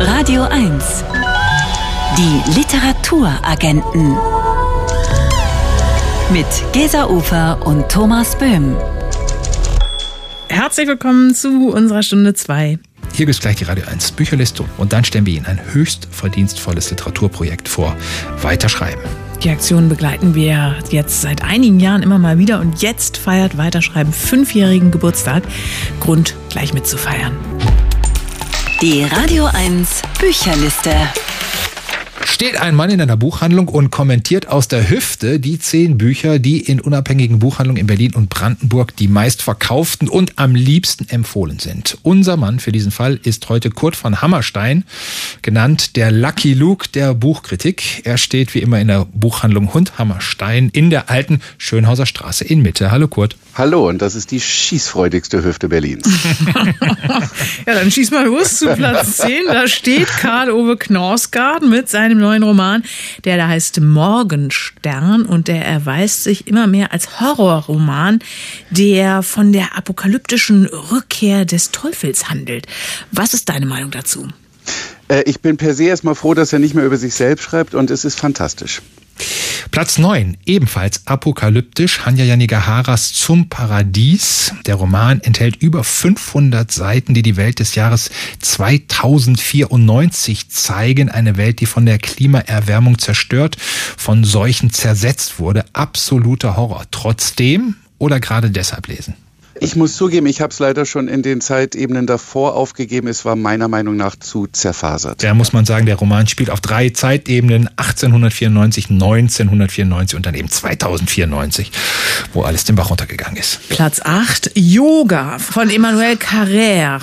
[0.00, 1.04] Radio 1.
[2.16, 4.16] Die Literaturagenten
[6.32, 8.74] mit Gesa Ufer und Thomas Böhm.
[10.48, 12.78] Herzlich willkommen zu unserer Stunde 2.
[13.12, 16.08] Hier gibt es gleich die Radio 1 Bücherliste und dann stellen wir Ihnen ein höchst
[16.10, 17.94] verdienstvolles Literaturprojekt vor.
[18.40, 19.02] Weiterschreiben.
[19.44, 24.14] Die Aktion begleiten wir jetzt seit einigen Jahren immer mal wieder und jetzt feiert Weiterschreiben
[24.14, 25.42] fünfjährigen Geburtstag.
[26.00, 27.36] Grund, gleich mitzufeiern.
[28.80, 30.94] Die Radio 1 Bücherliste
[32.32, 36.60] steht ein Mann in einer Buchhandlung und kommentiert aus der Hüfte die zehn Bücher, die
[36.60, 41.98] in unabhängigen Buchhandlungen in Berlin und Brandenburg die meistverkauften und am liebsten empfohlen sind.
[42.02, 44.84] Unser Mann für diesen Fall ist heute Kurt von Hammerstein,
[45.42, 48.00] genannt der Lucky Luke der Buchkritik.
[48.04, 52.62] Er steht wie immer in der Buchhandlung Hund Hammerstein in der alten Schönhauser Straße in
[52.62, 52.90] Mitte.
[52.90, 53.36] Hallo Kurt.
[53.54, 56.08] Hallo, und das ist die schießfreudigste Hüfte Berlins.
[57.66, 59.42] ja, dann schieß mal los zu Platz 10.
[59.46, 62.82] Da steht Karl-Ove Knausgard mit seinem neuen Roman,
[63.24, 68.20] der da heißt Morgenstern und der erweist sich immer mehr als Horrorroman,
[68.70, 72.66] der von der apokalyptischen Rückkehr des Teufels handelt.
[73.10, 74.28] Was ist deine Meinung dazu?
[75.08, 77.74] Äh, ich bin per se erstmal froh, dass er nicht mehr über sich selbst schreibt
[77.74, 78.80] und es ist fantastisch.
[79.70, 84.52] Platz 9, ebenfalls apokalyptisch, Hanya Yanigaharas Zum Paradies.
[84.66, 91.08] Der Roman enthält über 500 Seiten, die die Welt des Jahres 2094 zeigen.
[91.08, 95.64] Eine Welt, die von der Klimaerwärmung zerstört, von Seuchen zersetzt wurde.
[95.72, 96.84] Absoluter Horror.
[96.90, 99.14] Trotzdem oder gerade deshalb lesen?
[99.60, 103.08] Ich muss zugeben, ich habe es leider schon in den Zeitebenen davor aufgegeben.
[103.08, 105.22] Es war meiner Meinung nach zu zerfasert.
[105.22, 107.68] Da muss man sagen, der Roman spielt auf drei Zeitebenen.
[107.76, 111.70] 1894, 1994 und dann eben 2094,
[112.32, 113.60] wo alles den Bach runtergegangen ist.
[113.68, 117.00] Platz 8, Yoga von Emmanuel Carrère.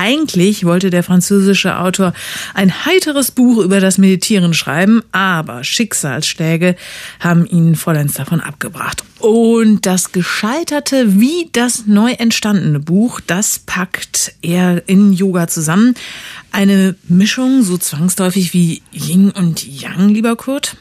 [0.00, 2.12] Eigentlich wollte der französische Autor
[2.54, 6.76] ein heiteres Buch über das Meditieren schreiben, aber Schicksalsschläge
[7.18, 9.02] haben ihn vollends davon abgebracht.
[9.18, 15.96] Und das gescheiterte wie das neu entstandene Buch, das packt er in Yoga zusammen.
[16.52, 20.76] Eine Mischung so zwangsläufig wie Yin und Yang, lieber Kurt?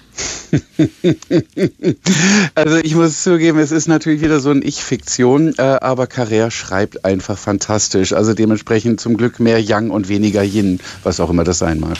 [2.55, 7.05] also ich muss zugeben, es ist natürlich wieder so eine Ich-Fiktion, äh, aber Carrère schreibt
[7.05, 8.13] einfach fantastisch.
[8.13, 11.97] Also dementsprechend zum Glück mehr Yang und weniger Yin, was auch immer das sein mag.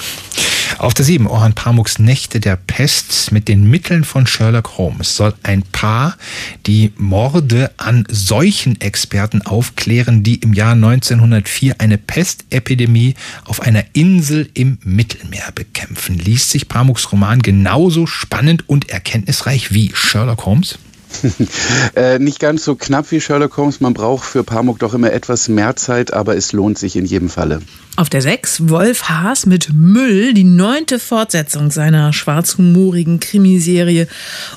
[0.77, 5.33] Auf der 7 Orhan Pamuks Nächte der Pest mit den Mitteln von Sherlock Holmes soll
[5.43, 6.17] ein Paar
[6.65, 14.77] die Morde an Seuchenexperten aufklären, die im Jahr 1904 eine Pestepidemie auf einer Insel im
[14.83, 16.19] Mittelmeer bekämpfen.
[16.19, 20.77] Liest sich Pamuks Roman genauso spannend und erkenntnisreich wie Sherlock Holmes?
[21.95, 23.81] äh, nicht ganz so knapp wie Sherlock Holmes.
[23.81, 27.29] Man braucht für Pamuk doch immer etwas mehr Zeit, aber es lohnt sich in jedem
[27.29, 27.61] Falle.
[27.99, 34.07] Auf der 6 Wolf Haas mit Müll, die neunte Fortsetzung seiner schwarzhumorigen Krimiserie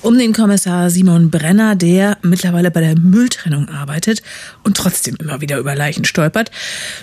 [0.03, 4.23] um den Kommissar Simon Brenner, der mittlerweile bei der Mülltrennung arbeitet
[4.63, 6.51] und trotzdem immer wieder über Leichen stolpert.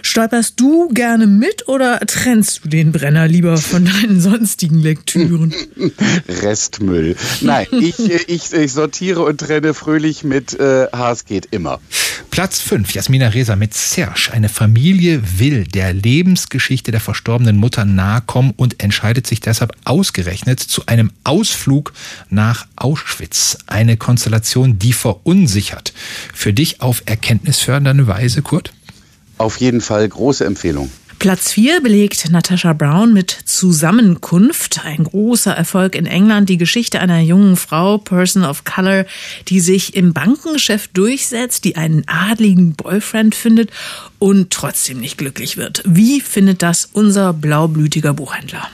[0.03, 5.55] Stolperst du gerne mit oder trennst du den Brenner lieber von deinen sonstigen Lektüren?
[6.43, 7.15] Restmüll.
[7.41, 11.79] Nein, ich, ich, ich sortiere und trenne fröhlich mit äh, Haas geht immer.
[12.31, 14.29] Platz 5, Jasmina Reza mit Serge.
[14.33, 20.59] Eine Familie will der Lebensgeschichte der verstorbenen Mutter nahe kommen und entscheidet sich deshalb ausgerechnet
[20.59, 21.93] zu einem Ausflug
[22.29, 23.57] nach Auschwitz.
[23.67, 25.93] Eine Konstellation, die verunsichert.
[26.33, 28.73] Für dich auf erkenntnisfördernde Weise, Kurt?
[29.37, 30.91] Auf jeden Fall große Empfehlung.
[31.19, 34.85] Platz 4 belegt Natasha Brown mit Zusammenkunft.
[34.85, 36.47] Ein großer Erfolg in England.
[36.47, 39.05] Die Geschichte einer jungen Frau, Person of Color,
[39.47, 43.71] die sich im Bankengeschäft durchsetzt, die einen adligen Boyfriend findet
[44.19, 45.81] und trotzdem nicht glücklich wird.
[45.85, 48.69] Wie findet das unser blaublütiger Buchhändler?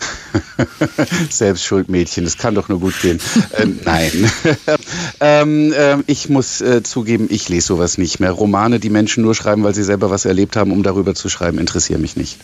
[1.30, 3.20] Selbstschuldmädchen, das kann doch nur gut gehen.
[3.52, 4.10] äh, nein.
[5.20, 8.30] ähm, äh, ich muss äh, zugeben, ich lese sowas nicht mehr.
[8.30, 11.58] Romane, die Menschen nur schreiben, weil sie selber was erlebt haben, um darüber zu schreiben,
[11.58, 12.38] interessieren mich nicht.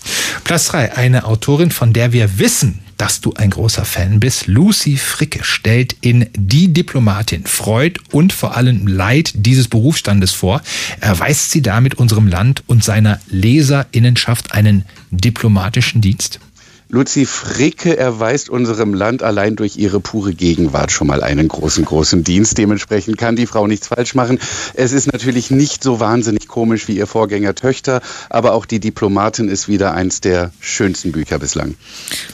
[0.45, 0.97] Platz 3.
[0.97, 4.47] Eine Autorin, von der wir wissen, dass du ein großer Fan bist.
[4.47, 10.63] Lucy Fricke stellt in Die Diplomatin Freud und vor allem Leid dieses Berufsstandes vor.
[11.01, 16.41] Erweist sie damit unserem Land und seiner Leserinnenschaft einen diplomatischen Dienst?
[16.89, 22.23] Luzi Fricke erweist unserem Land allein durch ihre pure Gegenwart schon mal einen großen, großen
[22.23, 22.59] Dienst.
[22.59, 24.39] Dementsprechend kann die Frau nichts falsch machen.
[24.75, 29.49] Es ist natürlich nicht so wahnsinnig komisch wie ihr Vorgänger Töchter, aber auch die Diplomatin
[29.49, 31.75] ist wieder eins der schönsten Bücher bislang.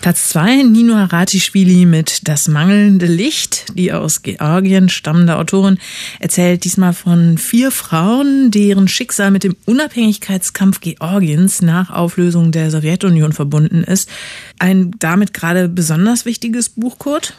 [0.02, 3.64] Platz zwei, Nino Haratischvili mit Das mangelnde Licht.
[3.74, 5.78] Die aus Georgien stammende Autorin
[6.20, 13.32] erzählt diesmal von vier Frauen, deren Schicksal mit dem Unabhängigkeitskampf Georgiens nach Auflösung der Sowjetunion
[13.32, 14.10] verbunden ist.
[14.58, 17.34] Ein damit gerade besonders wichtiges Buch, Kurt?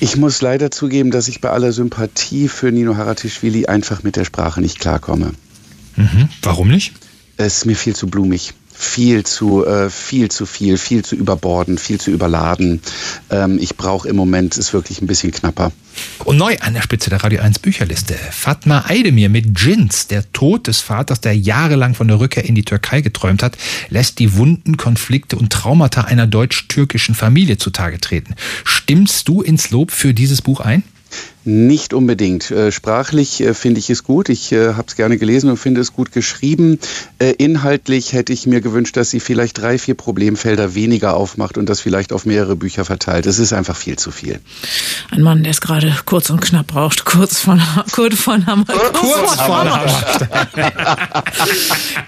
[0.00, 4.24] Ich muss leider zugeben, dass ich bei aller Sympathie für Nino Haratischvili einfach mit der
[4.24, 5.32] Sprache nicht klarkomme.
[5.96, 6.28] Mhm.
[6.42, 6.94] Warum nicht?
[7.36, 11.76] Es ist mir viel zu blumig viel zu äh, viel zu viel, viel zu überborden,
[11.76, 12.80] viel zu überladen.
[13.28, 15.70] Ähm, ich brauche im Moment ist wirklich ein bisschen knapper.
[16.24, 18.14] Und neu an der Spitze der Radio 1 Bücherliste.
[18.14, 22.64] Fatma Aydemir mit Jins, der Tod des Vaters, der jahrelang von der Rückkehr in die
[22.64, 23.58] Türkei geträumt hat,
[23.90, 28.34] lässt die Wunden, Konflikte und Traumata einer deutsch-türkischen Familie zutage treten.
[28.64, 30.82] Stimmst du ins Lob für dieses Buch ein?
[31.44, 32.50] Nicht unbedingt.
[32.50, 34.28] Äh, sprachlich äh, finde ich es gut.
[34.28, 36.78] Ich äh, habe es gerne gelesen und finde es gut geschrieben.
[37.38, 41.80] Inhaltlich hätte ich mir gewünscht, dass sie vielleicht drei, vier Problemfelder weniger aufmacht und das
[41.80, 43.26] vielleicht auf mehrere Bücher verteilt.
[43.26, 44.40] Es ist einfach viel zu viel.
[45.10, 47.04] Ein Mann, der es gerade kurz und knapp braucht.
[47.04, 47.60] Kurz von,
[47.92, 48.64] Kurt von Hammer.
[48.64, 50.28] Kurz von Hammerstein.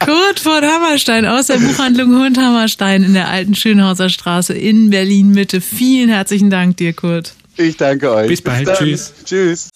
[0.01, 5.31] Kurt von Hammerstein aus der Buchhandlung Hund Hammerstein in der alten Schönhauser Straße in Berlin
[5.31, 5.61] Mitte.
[5.61, 7.35] Vielen herzlichen Dank dir, Kurt.
[7.63, 8.29] Ich danke euch.
[8.29, 8.67] Bis bald.
[8.67, 9.13] Bis Tschüss.
[9.25, 9.69] Tschüss.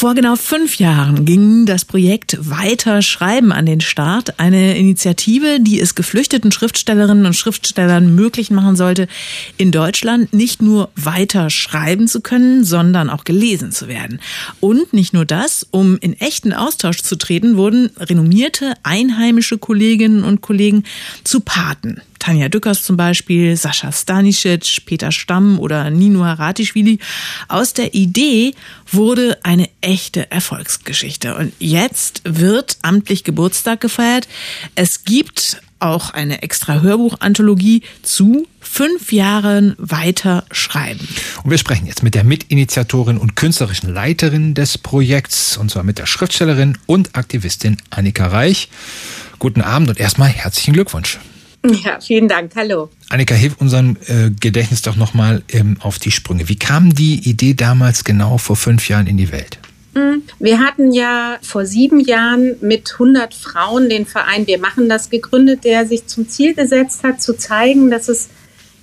[0.00, 4.40] Vor genau fünf Jahren ging das Projekt Weiter Schreiben an den Start.
[4.40, 9.08] Eine Initiative, die es geflüchteten Schriftstellerinnen und Schriftstellern möglich machen sollte,
[9.58, 14.20] in Deutschland nicht nur weiter schreiben zu können, sondern auch gelesen zu werden.
[14.60, 20.40] Und nicht nur das, um in echten Austausch zu treten, wurden renommierte einheimische Kolleginnen und
[20.40, 20.84] Kollegen
[21.24, 22.00] zu Paten.
[22.20, 27.00] Tanja Dückers zum Beispiel, Sascha Stanisic, Peter Stamm oder Nino Haratischvili.
[27.48, 28.54] Aus der Idee
[28.92, 31.34] wurde eine echte Erfolgsgeschichte.
[31.34, 34.28] Und jetzt wird amtlich Geburtstag gefeiert.
[34.76, 41.08] Es gibt auch eine extra Hörbuchanthologie zu fünf Jahren weiter schreiben.
[41.42, 45.98] Und wir sprechen jetzt mit der Mitinitiatorin und künstlerischen Leiterin des Projekts, und zwar mit
[45.98, 48.68] der Schriftstellerin und Aktivistin Annika Reich.
[49.38, 51.18] Guten Abend und erstmal herzlichen Glückwunsch.
[51.64, 52.52] Ja, vielen Dank.
[52.56, 52.88] Hallo.
[53.10, 56.48] Annika, hilf unserem äh, Gedächtnis doch nochmal ähm, auf die Sprünge.
[56.48, 59.58] Wie kam die Idee damals genau vor fünf Jahren in die Welt?
[59.94, 65.10] Hm, wir hatten ja vor sieben Jahren mit 100 Frauen den Verein Wir machen das
[65.10, 68.30] gegründet, der sich zum Ziel gesetzt hat, zu zeigen, dass es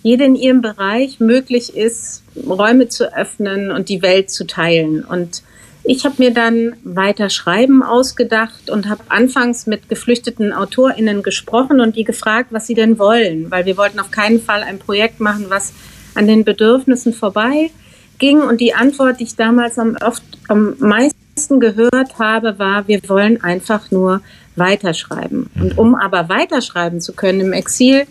[0.04, 5.04] jede in ihrem Bereich möglich ist, Räume zu öffnen und die Welt zu teilen.
[5.04, 5.42] Und
[5.90, 11.96] ich habe mir dann weiter Schreiben ausgedacht und habe anfangs mit geflüchteten AutorInnen gesprochen und
[11.96, 15.46] die gefragt, was sie denn wollen, weil wir wollten auf keinen Fall ein Projekt machen,
[15.48, 15.72] was
[16.14, 17.72] an den Bedürfnissen vorbei
[18.18, 18.42] ging.
[18.42, 23.42] Und die Antwort, die ich damals am, oft, am meisten gehört habe, war, wir wollen
[23.42, 24.20] einfach nur
[24.58, 25.50] weiterschreiben.
[25.58, 28.08] Und um aber weiterschreiben zu können im Exil,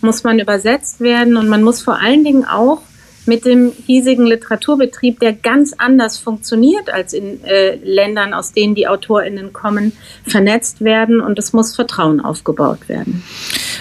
[0.00, 2.80] muss man übersetzt werden und man muss vor allen Dingen auch
[3.28, 8.88] mit dem hiesigen Literaturbetrieb, der ganz anders funktioniert als in äh, Ländern, aus denen die
[8.88, 9.92] AutorInnen kommen,
[10.26, 13.22] vernetzt werden und es muss Vertrauen aufgebaut werden.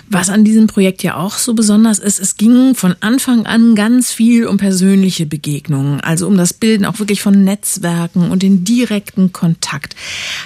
[0.09, 4.11] Was an diesem Projekt ja auch so besonders ist, es ging von Anfang an ganz
[4.11, 9.33] viel um persönliche Begegnungen, also um das Bilden auch wirklich von Netzwerken und den direkten
[9.33, 9.95] Kontakt.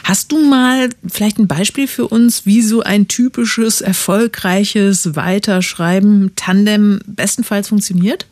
[0.04, 7.02] Hast du mal vielleicht ein Beispiel für uns, wie so ein typisches, erfolgreiches Weiterschreiben Tandem
[7.06, 8.26] bestenfalls funktioniert?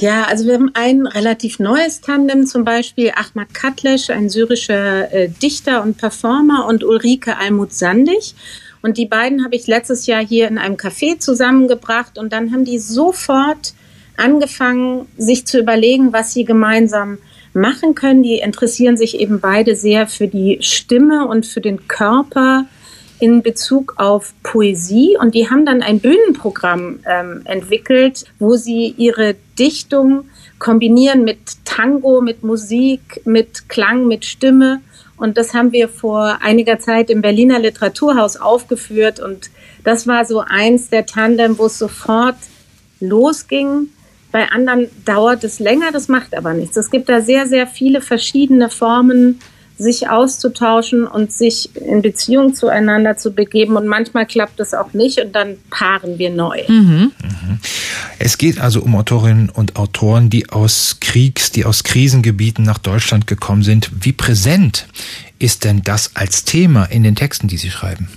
[0.00, 5.28] Ja, also wir haben ein relativ neues Tandem, zum Beispiel Ahmad Katlesch, ein syrischer äh,
[5.28, 8.34] Dichter und Performer, und Ulrike Almut-Sandig.
[8.80, 12.64] Und die beiden habe ich letztes Jahr hier in einem Café zusammengebracht und dann haben
[12.64, 13.74] die sofort
[14.16, 17.18] angefangen, sich zu überlegen, was sie gemeinsam
[17.52, 18.22] machen können.
[18.22, 22.66] Die interessieren sich eben beide sehr für die Stimme und für den Körper
[23.20, 29.34] in Bezug auf Poesie und die haben dann ein Bühnenprogramm ähm, entwickelt, wo sie ihre
[29.58, 30.24] Dichtung
[30.58, 34.80] kombinieren mit Tango, mit Musik, mit Klang, mit Stimme.
[35.16, 39.20] Und das haben wir vor einiger Zeit im Berliner Literaturhaus aufgeführt.
[39.20, 39.50] Und
[39.84, 42.36] das war so eins der Tandem, wo es sofort
[43.00, 43.88] losging.
[44.30, 46.76] Bei anderen dauert es länger, das macht aber nichts.
[46.76, 49.40] Es gibt da sehr, sehr viele verschiedene Formen,
[49.78, 53.76] sich auszutauschen und sich in Beziehung zueinander zu begeben.
[53.76, 56.62] Und manchmal klappt es auch nicht und dann paaren wir neu.
[56.68, 57.12] Mhm.
[58.18, 63.26] Es geht also um Autorinnen und Autoren, die aus Kriegs-, die aus Krisengebieten nach Deutschland
[63.26, 63.90] gekommen sind.
[64.04, 64.88] Wie präsent
[65.38, 68.08] ist denn das als Thema in den Texten, die Sie schreiben?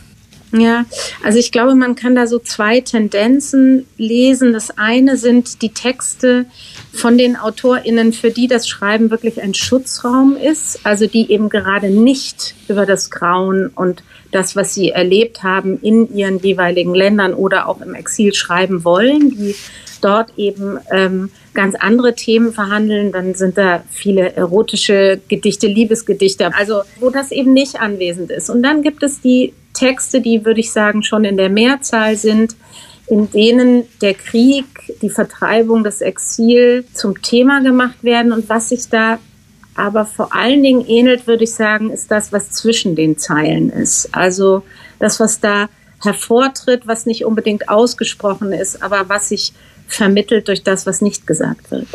[0.53, 0.85] Ja,
[1.23, 4.51] also ich glaube, man kann da so zwei Tendenzen lesen.
[4.51, 6.45] Das eine sind die Texte
[6.91, 11.89] von den AutorInnen, für die das Schreiben wirklich ein Schutzraum ist, also die eben gerade
[11.89, 17.67] nicht über das Grauen und das, was sie erlebt haben in ihren jeweiligen Ländern oder
[17.67, 19.55] auch im Exil schreiben wollen, die
[20.01, 26.81] dort eben ähm, ganz andere Themen verhandeln, dann sind da viele erotische Gedichte, Liebesgedichte, also
[26.99, 28.49] wo das eben nicht anwesend ist.
[28.49, 32.55] Und dann gibt es die Texte, die, würde ich sagen, schon in der Mehrzahl sind,
[33.07, 34.65] in denen der Krieg,
[35.01, 38.31] die Vertreibung, das Exil zum Thema gemacht werden.
[38.31, 39.19] Und was sich da
[39.75, 44.09] aber vor allen Dingen ähnelt, würde ich sagen, ist das, was zwischen den Zeilen ist.
[44.13, 44.63] Also
[44.99, 45.69] das, was da
[46.03, 49.53] hervortritt, was nicht unbedingt ausgesprochen ist, aber was sich
[49.87, 51.87] vermittelt durch das, was nicht gesagt wird.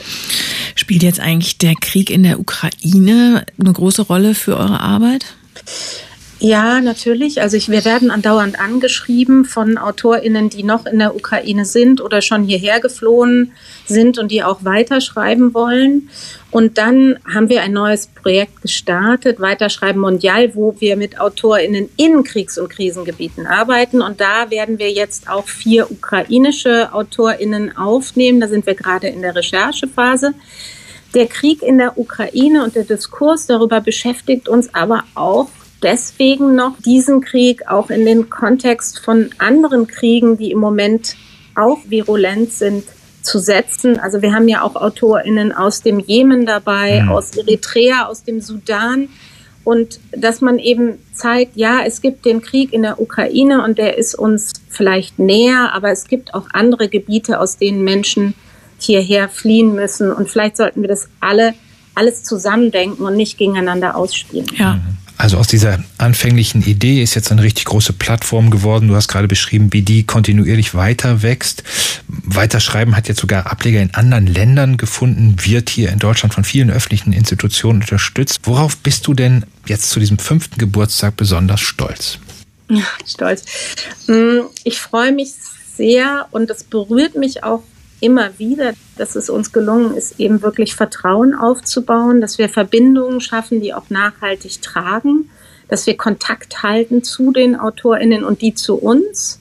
[0.74, 5.24] Spielt jetzt eigentlich der Krieg in der Ukraine eine große Rolle für eure Arbeit?
[6.38, 7.40] Ja, natürlich.
[7.40, 12.20] Also ich, wir werden andauernd angeschrieben von AutorInnen, die noch in der Ukraine sind oder
[12.20, 13.52] schon hierher geflohen
[13.86, 16.10] sind und die auch weiterschreiben wollen.
[16.50, 22.22] Und dann haben wir ein neues Projekt gestartet, Weiterschreiben Mondial, wo wir mit AutorInnen in
[22.22, 24.02] Kriegs- und Krisengebieten arbeiten.
[24.02, 28.40] Und da werden wir jetzt auch vier ukrainische AutorInnen aufnehmen.
[28.40, 30.34] Da sind wir gerade in der Recherchephase.
[31.14, 35.48] Der Krieg in der Ukraine und der Diskurs darüber beschäftigt uns aber auch
[35.82, 41.16] deswegen noch diesen Krieg auch in den Kontext von anderen Kriegen, die im Moment
[41.54, 42.84] auch virulent sind,
[43.22, 43.98] zu setzen.
[43.98, 47.10] Also wir haben ja auch AutorInnen aus dem Jemen dabei, mhm.
[47.10, 49.08] aus Eritrea, aus dem Sudan.
[49.64, 53.98] Und dass man eben zeigt, ja, es gibt den Krieg in der Ukraine und der
[53.98, 58.34] ist uns vielleicht näher, aber es gibt auch andere Gebiete, aus denen Menschen
[58.78, 60.12] hierher fliehen müssen.
[60.12, 61.54] Und vielleicht sollten wir das alle,
[61.96, 64.46] alles zusammendenken und nicht gegeneinander ausspielen.
[64.56, 64.78] Ja.
[65.18, 68.88] Also aus dieser anfänglichen Idee ist jetzt eine richtig große Plattform geworden.
[68.88, 71.62] Du hast gerade beschrieben, wie die kontinuierlich weiter wächst.
[72.08, 76.70] Weiterschreiben hat jetzt sogar Ableger in anderen Ländern gefunden, wird hier in Deutschland von vielen
[76.70, 78.40] öffentlichen Institutionen unterstützt.
[78.42, 82.18] Worauf bist du denn jetzt zu diesem fünften Geburtstag besonders stolz?
[82.68, 83.44] Ja, stolz.
[84.08, 85.32] Mm, ich freue mich
[85.76, 87.62] sehr und es berührt mich auch
[88.00, 93.60] immer wieder, dass es uns gelungen ist, eben wirklich Vertrauen aufzubauen, dass wir Verbindungen schaffen,
[93.60, 95.30] die auch nachhaltig tragen,
[95.68, 99.40] dass wir Kontakt halten zu den AutorInnen und die zu uns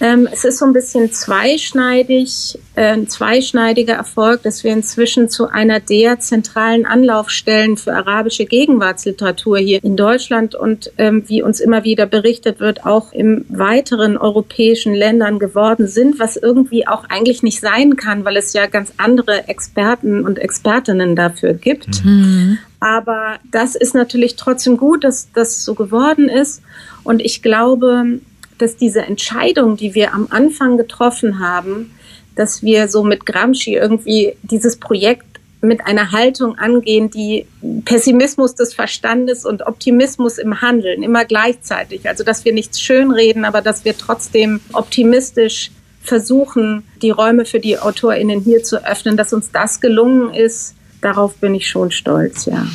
[0.00, 5.48] ähm, es ist so ein bisschen zweischneidig, äh, ein zweischneidiger Erfolg, dass wir inzwischen zu
[5.48, 11.84] einer der zentralen Anlaufstellen für arabische Gegenwartsliteratur hier in Deutschland und ähm, wie uns immer
[11.84, 17.60] wieder berichtet wird, auch in weiteren europäischen Ländern geworden sind, was irgendwie auch eigentlich nicht
[17.60, 22.02] sein kann, weil es ja ganz andere Experten und Expertinnen dafür gibt.
[22.06, 22.56] Mhm.
[22.80, 26.62] Aber das ist natürlich trotzdem gut, dass das so geworden ist.
[27.04, 28.20] Und ich glaube,
[28.60, 31.92] dass diese Entscheidung, die wir am Anfang getroffen haben,
[32.36, 35.26] dass wir so mit Gramsci irgendwie dieses Projekt
[35.62, 37.46] mit einer Haltung angehen, die
[37.84, 42.08] Pessimismus des Verstandes und Optimismus im Handeln immer gleichzeitig.
[42.08, 45.70] Also dass wir nichts schönreden, aber dass wir trotzdem optimistisch
[46.02, 50.74] versuchen, die Räume für die AutorInnen hier zu öffnen, dass uns das gelungen ist.
[51.02, 52.66] Darauf bin ich schon stolz, ja.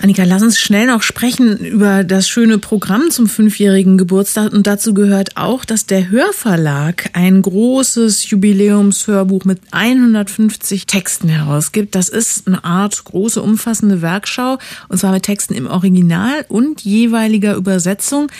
[0.00, 4.52] Annika, lass uns schnell noch sprechen über das schöne Programm zum fünfjährigen Geburtstag.
[4.52, 11.96] Und dazu gehört auch, dass der Hörverlag ein großes Jubiläumshörbuch mit 150 Texten herausgibt.
[11.96, 14.58] Das ist eine Art große, umfassende Werkschau.
[14.88, 18.30] Und zwar mit Texten im Original und jeweiliger Übersetzung.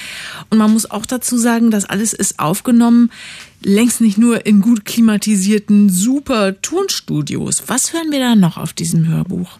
[0.50, 3.11] Und man muss auch dazu sagen, das alles ist aufgenommen
[3.61, 7.64] längst nicht nur in gut klimatisierten, super Tonstudios.
[7.66, 9.59] Was hören wir da noch auf diesem Hörbuch?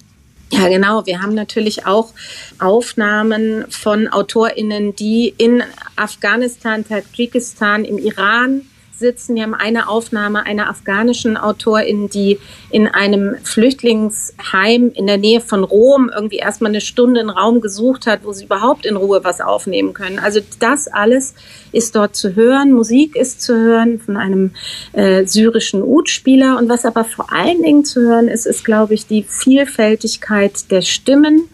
[0.51, 1.05] Ja, genau.
[1.05, 2.15] Wir haben natürlich auch
[2.59, 5.63] Aufnahmen von AutorInnen, die in
[5.97, 8.63] Afghanistan, Tadschikistan, im Iran
[8.99, 9.35] sitzen.
[9.35, 12.39] Wir haben eine Aufnahme einer afghanischen Autorin, die
[12.71, 18.07] in einem Flüchtlingsheim in der Nähe von Rom irgendwie erstmal eine Stunde einen Raum gesucht
[18.07, 20.19] hat, wo sie überhaupt in Ruhe was aufnehmen können.
[20.19, 21.35] Also das alles
[21.73, 22.73] ist dort zu hören.
[22.73, 24.51] Musik ist zu hören von einem
[24.93, 26.59] äh, syrischen Ud-Spieler.
[26.59, 30.83] Und was aber vor allen Dingen zu hören ist, ist, glaube ich, die Vielfältigkeit der
[30.83, 31.49] Stimmen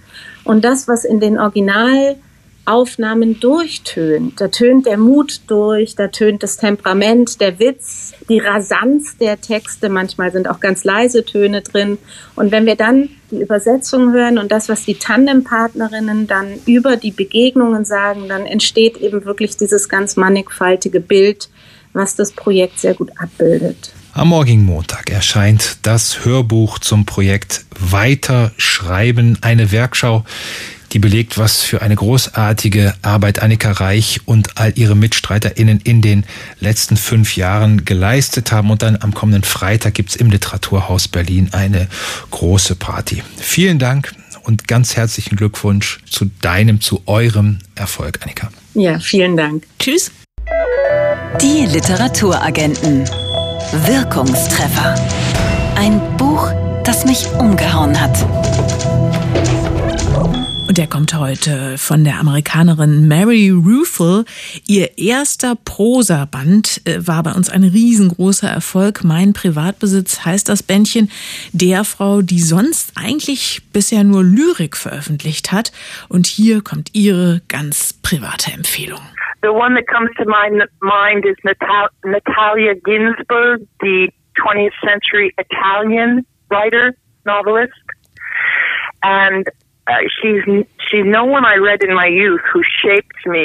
[0.45, 2.17] und das, was in den Original
[2.67, 4.41] Aufnahmen durchtönt.
[4.41, 9.89] Da tönt der Mut durch, da tönt das Temperament, der Witz, die Rasanz der Texte.
[9.89, 11.99] Manchmal sind auch ganz leise Töne drin.
[12.37, 17.11] Und wenn wir dann die Übersetzung hören und das, was die Tandempartnerinnen dann über die
[17.11, 21.51] Begegnungen sagen, dann entsteht eben wirklich dieses ganz mannigfaltige Bild,
[21.93, 23.93] was das Projekt sehr gut abbildet.
[24.17, 30.25] Am morgigen Montag erscheint das Hörbuch zum Projekt Weiter Schreiben, eine Werkschau,
[30.95, 36.25] die belegt, was für eine großartige Arbeit Annika Reich und all ihre MitstreiterInnen in den
[36.61, 38.71] letzten fünf Jahren geleistet haben.
[38.71, 41.89] Und dann am kommenden Freitag gibt's im Literaturhaus Berlin eine
[42.31, 43.23] große Party.
[43.37, 44.15] Vielen Dank
[44.45, 48.51] und ganz herzlichen Glückwunsch zu deinem, zu eurem Erfolg, Annika.
[48.75, 49.65] Ja, vielen Dank.
[49.81, 50.13] Tschüss.
[51.41, 53.05] Die Literaturagenten.
[53.87, 54.95] Wirkungstreffer.
[55.75, 56.53] Ein Buch,
[56.85, 58.17] das mich umgehauen hat.
[60.67, 64.25] Und der kommt heute von der Amerikanerin Mary Ruffle.
[64.67, 69.05] Ihr erster Prosaband äh, war bei uns ein riesengroßer Erfolg.
[69.05, 71.11] Mein Privatbesitz heißt das Bändchen
[71.53, 75.71] der Frau, die sonst eigentlich bisher nur Lyrik veröffentlicht hat.
[76.09, 79.01] Und hier kommt ihre ganz private Empfehlung.
[79.43, 80.49] The one that comes to my
[80.81, 86.95] mind is Natal Natalia Ginsburg, the 20th century Italian writer,
[87.27, 87.75] novelist.
[89.03, 89.47] And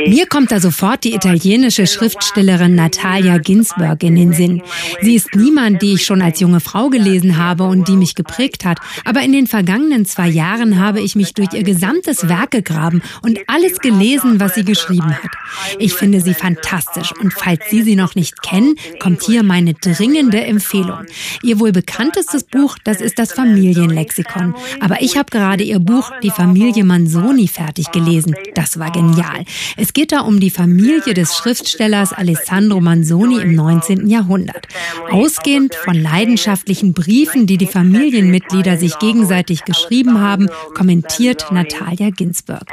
[0.08, 4.62] Mir kommt da sofort die italienische Schriftstellerin Natalia Ginsburg in den Sinn.
[5.02, 8.64] Sie ist niemand, die ich schon als junge Frau gelesen habe und die mich geprägt
[8.64, 8.80] hat.
[9.04, 13.40] Aber in den vergangenen zwei Jahren habe ich mich durch ihr gesamtes Werk gegraben und
[13.48, 15.32] alles gelesen, was sie geschrieben hat.
[15.78, 20.42] Ich finde sie fantastisch und falls Sie sie noch nicht kennen, kommt hier meine dringende
[20.42, 21.06] Empfehlung.
[21.44, 24.56] Ihr wohl bekanntestes Buch, das ist das Familienlexikon.
[24.80, 28.36] Aber ich habe gerade ihr Buch Die Familie Manzoni fertig gelesen.
[28.56, 29.44] Das war genial.
[29.78, 34.08] Es geht da um die Familie des Schriftstellers Alessandro Manzoni im 19.
[34.08, 34.68] Jahrhundert.
[35.10, 42.66] Ausgehend von leidenschaftlichen Briefen, die die Familienmitglieder sich gegenseitig geschrieben haben, kommentiert Natalia Ginsburg.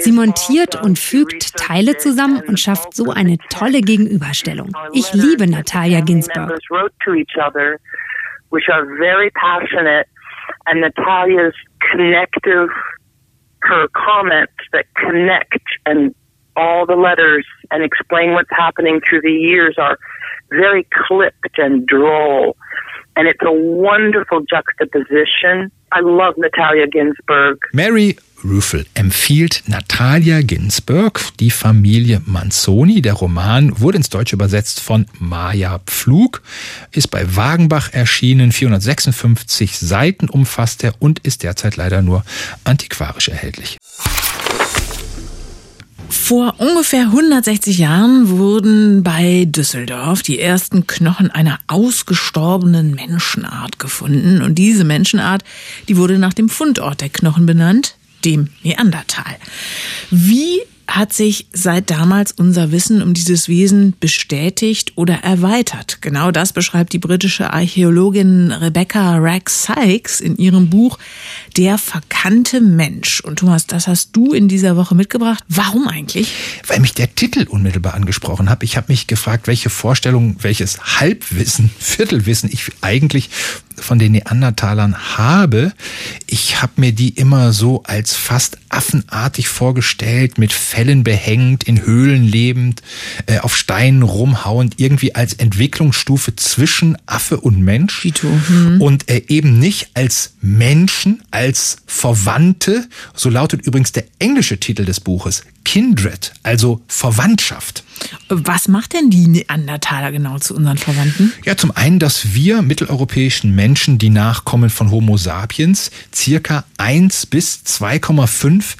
[0.00, 4.72] Sie montiert und fügt Teile zusammen und schafft so eine tolle Gegenüberstellung.
[4.92, 6.58] Ich liebe Natalia Ginsburg.
[8.50, 10.06] which are very passionate,
[10.66, 11.54] and Natalia's
[11.90, 12.68] connective,
[13.62, 16.14] her comments that connect and
[16.56, 19.98] all the letters and explain what's happening through the years are
[20.50, 22.56] very clipped and droll.
[23.16, 25.70] And it's a wonderful juxtaposition.
[25.92, 27.58] I love Natalia Ginsburg.
[27.72, 33.02] Mary Ruffel empfiehlt Natalia Ginsburg, die Familie Manzoni.
[33.02, 36.42] Der Roman wurde ins Deutsche übersetzt von Maja Pflug,
[36.92, 42.24] ist bei Wagenbach erschienen, 456 Seiten umfasst er und ist derzeit leider nur
[42.64, 43.79] antiquarisch erhältlich.
[46.10, 54.42] Vor ungefähr 160 Jahren wurden bei Düsseldorf die ersten Knochen einer ausgestorbenen Menschenart gefunden.
[54.42, 55.44] Und diese Menschenart,
[55.88, 57.94] die wurde nach dem Fundort der Knochen benannt,
[58.24, 59.36] dem Neandertal.
[60.10, 66.02] Wie hat sich seit damals unser Wissen um dieses Wesen bestätigt oder erweitert.
[66.02, 70.98] Genau das beschreibt die britische Archäologin Rebecca Rack Sykes in ihrem Buch
[71.56, 73.20] Der verkannte Mensch.
[73.20, 75.44] Und Thomas, das hast du in dieser Woche mitgebracht.
[75.48, 76.32] Warum eigentlich?
[76.66, 78.62] Weil mich der Titel unmittelbar angesprochen hat.
[78.64, 83.30] Ich habe mich gefragt, welche Vorstellung, welches Halbwissen, Viertelwissen ich eigentlich
[83.82, 85.72] von den Neandertalern habe.
[86.26, 92.24] Ich habe mir die immer so als fast affenartig vorgestellt, mit Fellen behängt, in Höhlen
[92.24, 92.82] lebend,
[93.26, 98.04] äh, auf Steinen rumhauend, irgendwie als Entwicklungsstufe zwischen Affe und Mensch.
[98.48, 98.80] Mhm.
[98.80, 102.88] Und äh, eben nicht als Menschen, als Verwandte.
[103.14, 105.42] So lautet übrigens der englische Titel des Buches.
[105.64, 107.84] Kindred, also Verwandtschaft.
[108.28, 111.32] Was macht denn die Neandertaler genau zu unseren Verwandten?
[111.44, 117.62] Ja, zum einen, dass wir mitteleuropäischen Menschen, die Nachkommen von Homo sapiens, circa 1 bis
[117.66, 118.76] 2,5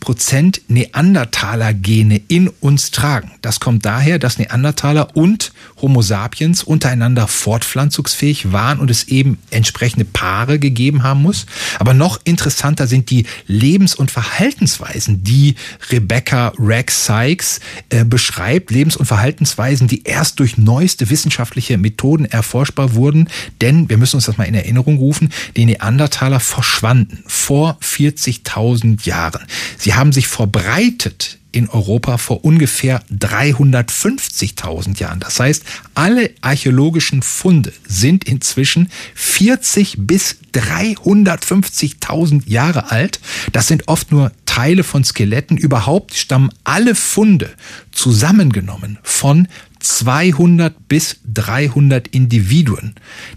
[0.00, 3.32] Prozent Neandertaler-Gene in uns tragen.
[3.42, 5.52] Das kommt daher, dass Neandertaler und
[5.82, 11.44] Homo sapiens untereinander fortpflanzungsfähig waren und es eben entsprechende Paare gegeben haben muss.
[11.78, 15.56] Aber noch interessanter sind die Lebens- und Verhaltensweisen, die
[15.90, 17.60] Rebecca Rex Sykes
[17.90, 18.70] äh, beschreibt.
[18.70, 23.28] Lebens- und Verhaltensweisen, die erst durch neueste wissenschaftliche Methoden erforschbar wurden.
[23.60, 29.42] Denn wir müssen uns das mal in Erinnerung rufen, die Neandertaler verschwanden vor 40.000 Jahren.
[29.76, 35.20] Sie Sie haben sich verbreitet in Europa vor ungefähr 350.000 Jahren.
[35.20, 43.20] Das heißt, alle archäologischen Funde sind inzwischen 40 bis 350.000 Jahre alt.
[43.52, 45.56] Das sind oft nur Teile von Skeletten.
[45.56, 47.50] Überhaupt stammen alle Funde
[47.92, 49.48] zusammengenommen von
[49.80, 52.94] 200 bis 300 Individuen,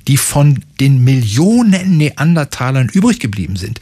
[0.08, 3.80] die von den Millionen Neandertalern übrig geblieben sind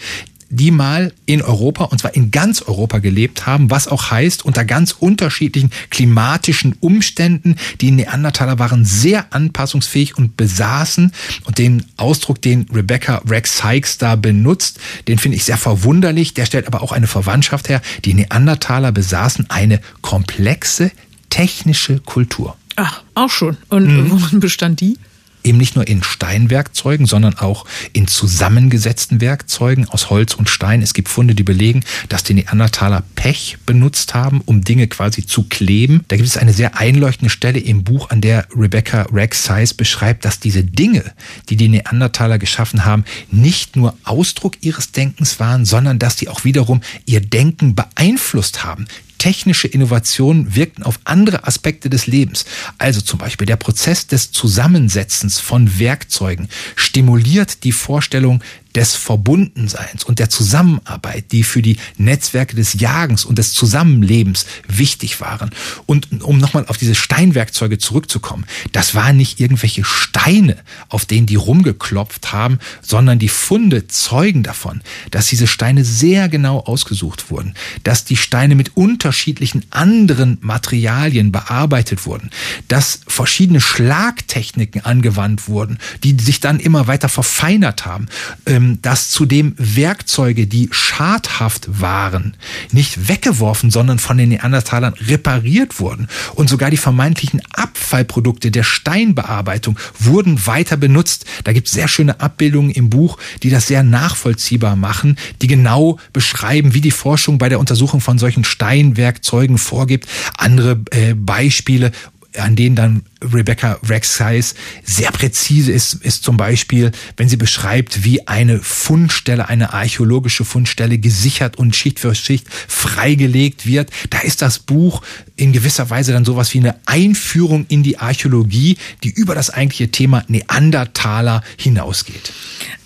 [0.51, 4.65] die mal in Europa, und zwar in ganz Europa gelebt haben, was auch heißt, unter
[4.65, 7.55] ganz unterschiedlichen klimatischen Umständen.
[7.79, 11.11] Die Neandertaler waren sehr anpassungsfähig und besaßen,
[11.45, 16.33] und den Ausdruck, den Rebecca Rex Sykes da benutzt, den finde ich sehr verwunderlich.
[16.33, 17.81] Der stellt aber auch eine Verwandtschaft her.
[18.05, 20.91] Die Neandertaler besaßen eine komplexe
[21.29, 22.57] technische Kultur.
[22.75, 23.57] Ach, auch schon.
[23.69, 24.11] Und mhm.
[24.11, 24.97] worin bestand die?
[25.43, 30.81] Eben nicht nur in Steinwerkzeugen, sondern auch in zusammengesetzten Werkzeugen aus Holz und Stein.
[30.81, 35.43] Es gibt Funde, die belegen, dass die Neandertaler Pech benutzt haben, um Dinge quasi zu
[35.43, 36.03] kleben.
[36.07, 40.25] Da gibt es eine sehr einleuchtende Stelle im Buch, an der Rebecca Rex Size beschreibt,
[40.25, 41.03] dass diese Dinge,
[41.49, 46.43] die die Neandertaler geschaffen haben, nicht nur Ausdruck ihres Denkens waren, sondern dass die auch
[46.43, 48.85] wiederum ihr Denken beeinflusst haben
[49.21, 52.43] technische Innovationen wirkten auf andere Aspekte des Lebens.
[52.79, 58.41] Also zum Beispiel der Prozess des Zusammensetzens von Werkzeugen stimuliert die Vorstellung
[58.75, 65.19] des Verbundenseins und der Zusammenarbeit, die für die Netzwerke des Jagens und des Zusammenlebens wichtig
[65.21, 65.51] waren.
[65.85, 70.57] Und um nochmal auf diese Steinwerkzeuge zurückzukommen, das waren nicht irgendwelche Steine,
[70.89, 76.59] auf denen die rumgeklopft haben, sondern die Funde zeugen davon, dass diese Steine sehr genau
[76.59, 77.53] ausgesucht wurden,
[77.83, 82.29] dass die Steine mit unterschiedlichen anderen Materialien bearbeitet wurden,
[82.67, 88.07] dass verschiedene Schlagtechniken angewandt wurden, die sich dann immer weiter verfeinert haben
[88.45, 92.35] ähm, dass zudem Werkzeuge, die schadhaft waren,
[92.71, 99.77] nicht weggeworfen, sondern von den Neandertalern repariert wurden und sogar die vermeintlichen Abfallprodukte der Steinbearbeitung
[99.99, 101.25] wurden weiter benutzt.
[101.43, 105.97] Da gibt es sehr schöne Abbildungen im Buch, die das sehr nachvollziehbar machen, die genau
[106.13, 110.07] beschreiben, wie die Forschung bei der Untersuchung von solchen Steinwerkzeugen vorgibt.
[110.37, 111.91] Andere äh, Beispiele
[112.37, 118.27] an denen dann Rebecca Rexheis sehr präzise ist, ist zum Beispiel, wenn sie beschreibt, wie
[118.27, 123.89] eine Fundstelle, eine archäologische Fundstelle gesichert und Schicht für Schicht freigelegt wird.
[124.09, 125.01] Da ist das Buch
[125.35, 129.91] in gewisser Weise dann sowas wie eine Einführung in die Archäologie, die über das eigentliche
[129.91, 132.31] Thema Neandertaler hinausgeht.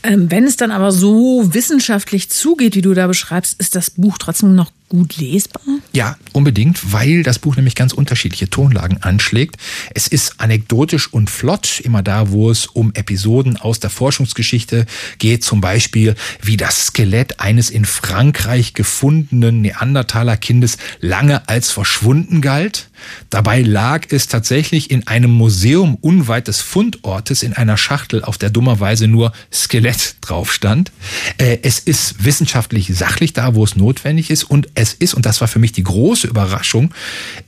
[0.03, 4.17] Ähm, wenn es dann aber so wissenschaftlich zugeht, wie du da beschreibst, ist das Buch
[4.17, 5.61] trotzdem noch gut lesbar?
[5.91, 9.57] Ja, unbedingt, weil das Buch nämlich ganz unterschiedliche Tonlagen anschlägt.
[9.93, 14.85] Es ist anekdotisch und flott, immer da, wo es um Episoden aus der Forschungsgeschichte
[15.17, 22.87] geht, zum Beispiel wie das Skelett eines in Frankreich gefundenen Neandertaler-Kindes lange als verschwunden galt.
[23.29, 28.49] Dabei lag es tatsächlich in einem Museum unweit des Fundortes in einer Schachtel, auf der
[28.49, 30.91] dummerweise nur Skelett drauf stand.
[31.37, 35.41] Äh, es ist wissenschaftlich sachlich da, wo es notwendig ist und es ist, und das
[35.41, 36.93] war für mich die große Überraschung,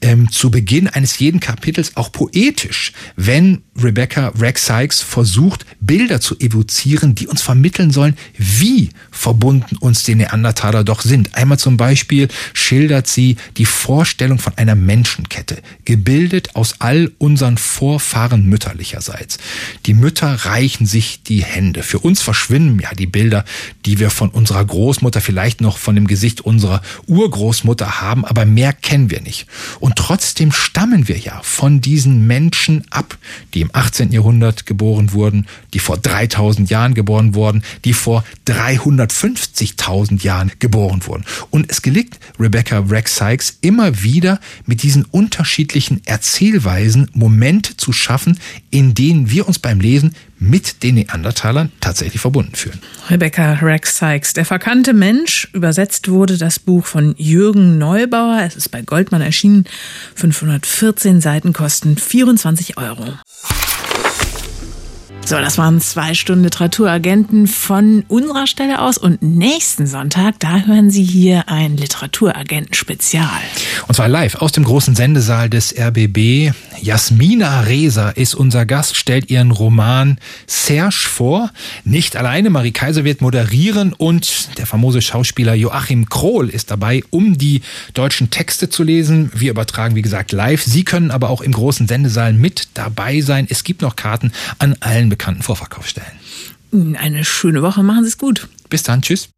[0.01, 6.39] ähm, zu Beginn eines jeden Kapitels auch poetisch, wenn Rebecca Rex Sykes versucht, Bilder zu
[6.39, 11.35] evozieren, die uns vermitteln sollen, wie verbunden uns die Neandertaler doch sind.
[11.35, 18.47] Einmal zum Beispiel schildert sie die Vorstellung von einer Menschenkette, gebildet aus all unseren Vorfahren
[18.47, 19.37] mütterlicherseits.
[19.85, 21.83] Die Mütter reichen sich die Hände.
[21.83, 23.45] Für uns verschwinden ja die Bilder,
[23.85, 26.81] die wir von unserer Großmutter, vielleicht noch von dem Gesicht unserer
[27.17, 29.47] Urgroßmutter haben, aber mehr kennen wir nicht.
[29.79, 33.17] Und trotzdem stammen wir ja von diesen Menschen ab,
[33.53, 34.11] die im 18.
[34.11, 41.25] Jahrhundert geboren wurden, die vor 3000 Jahren geboren wurden, die vor 350.000 Jahren geboren wurden.
[41.49, 48.39] Und es gelingt Rebecca Rex Sykes immer wieder mit diesen unterschiedlichen Erzählweisen Momente zu schaffen,
[48.69, 52.79] in denen wir uns beim Lesen mit den Neandertalern tatsächlich verbunden fühlen.
[53.09, 58.41] Rebecca Rex Sykes, der verkannte Mensch, übersetzt wurde das Buch von Jürgen Neubauer.
[58.45, 59.65] Es ist bei Goldmann erschienen.
[60.15, 63.13] 514 Seiten kosten 24 Euro.
[65.27, 68.97] So, das waren zwei Stunden Literaturagenten von unserer Stelle aus.
[68.97, 73.27] Und nächsten Sonntag, da hören Sie hier ein Literaturagenten-Spezial.
[73.89, 76.53] Und zwar live aus dem großen Sendesaal des RBB.
[76.81, 81.51] Jasmina Reser ist unser Gast, stellt ihren Roman Serge vor.
[81.83, 87.37] Nicht alleine, Marie Kaiser wird moderieren und der famose Schauspieler Joachim Krohl ist dabei, um
[87.37, 87.63] die
[87.93, 89.29] deutschen Texte zu lesen.
[89.35, 90.63] Wir übertragen, wie gesagt, live.
[90.63, 93.45] Sie können aber auch im großen Sendesaal mit dabei sein.
[93.49, 96.95] Es gibt noch Karten an allen bekannten Vorverkaufsstellen.
[96.95, 98.47] Eine schöne Woche, machen Sie es gut.
[98.69, 99.29] Bis dann, tschüss.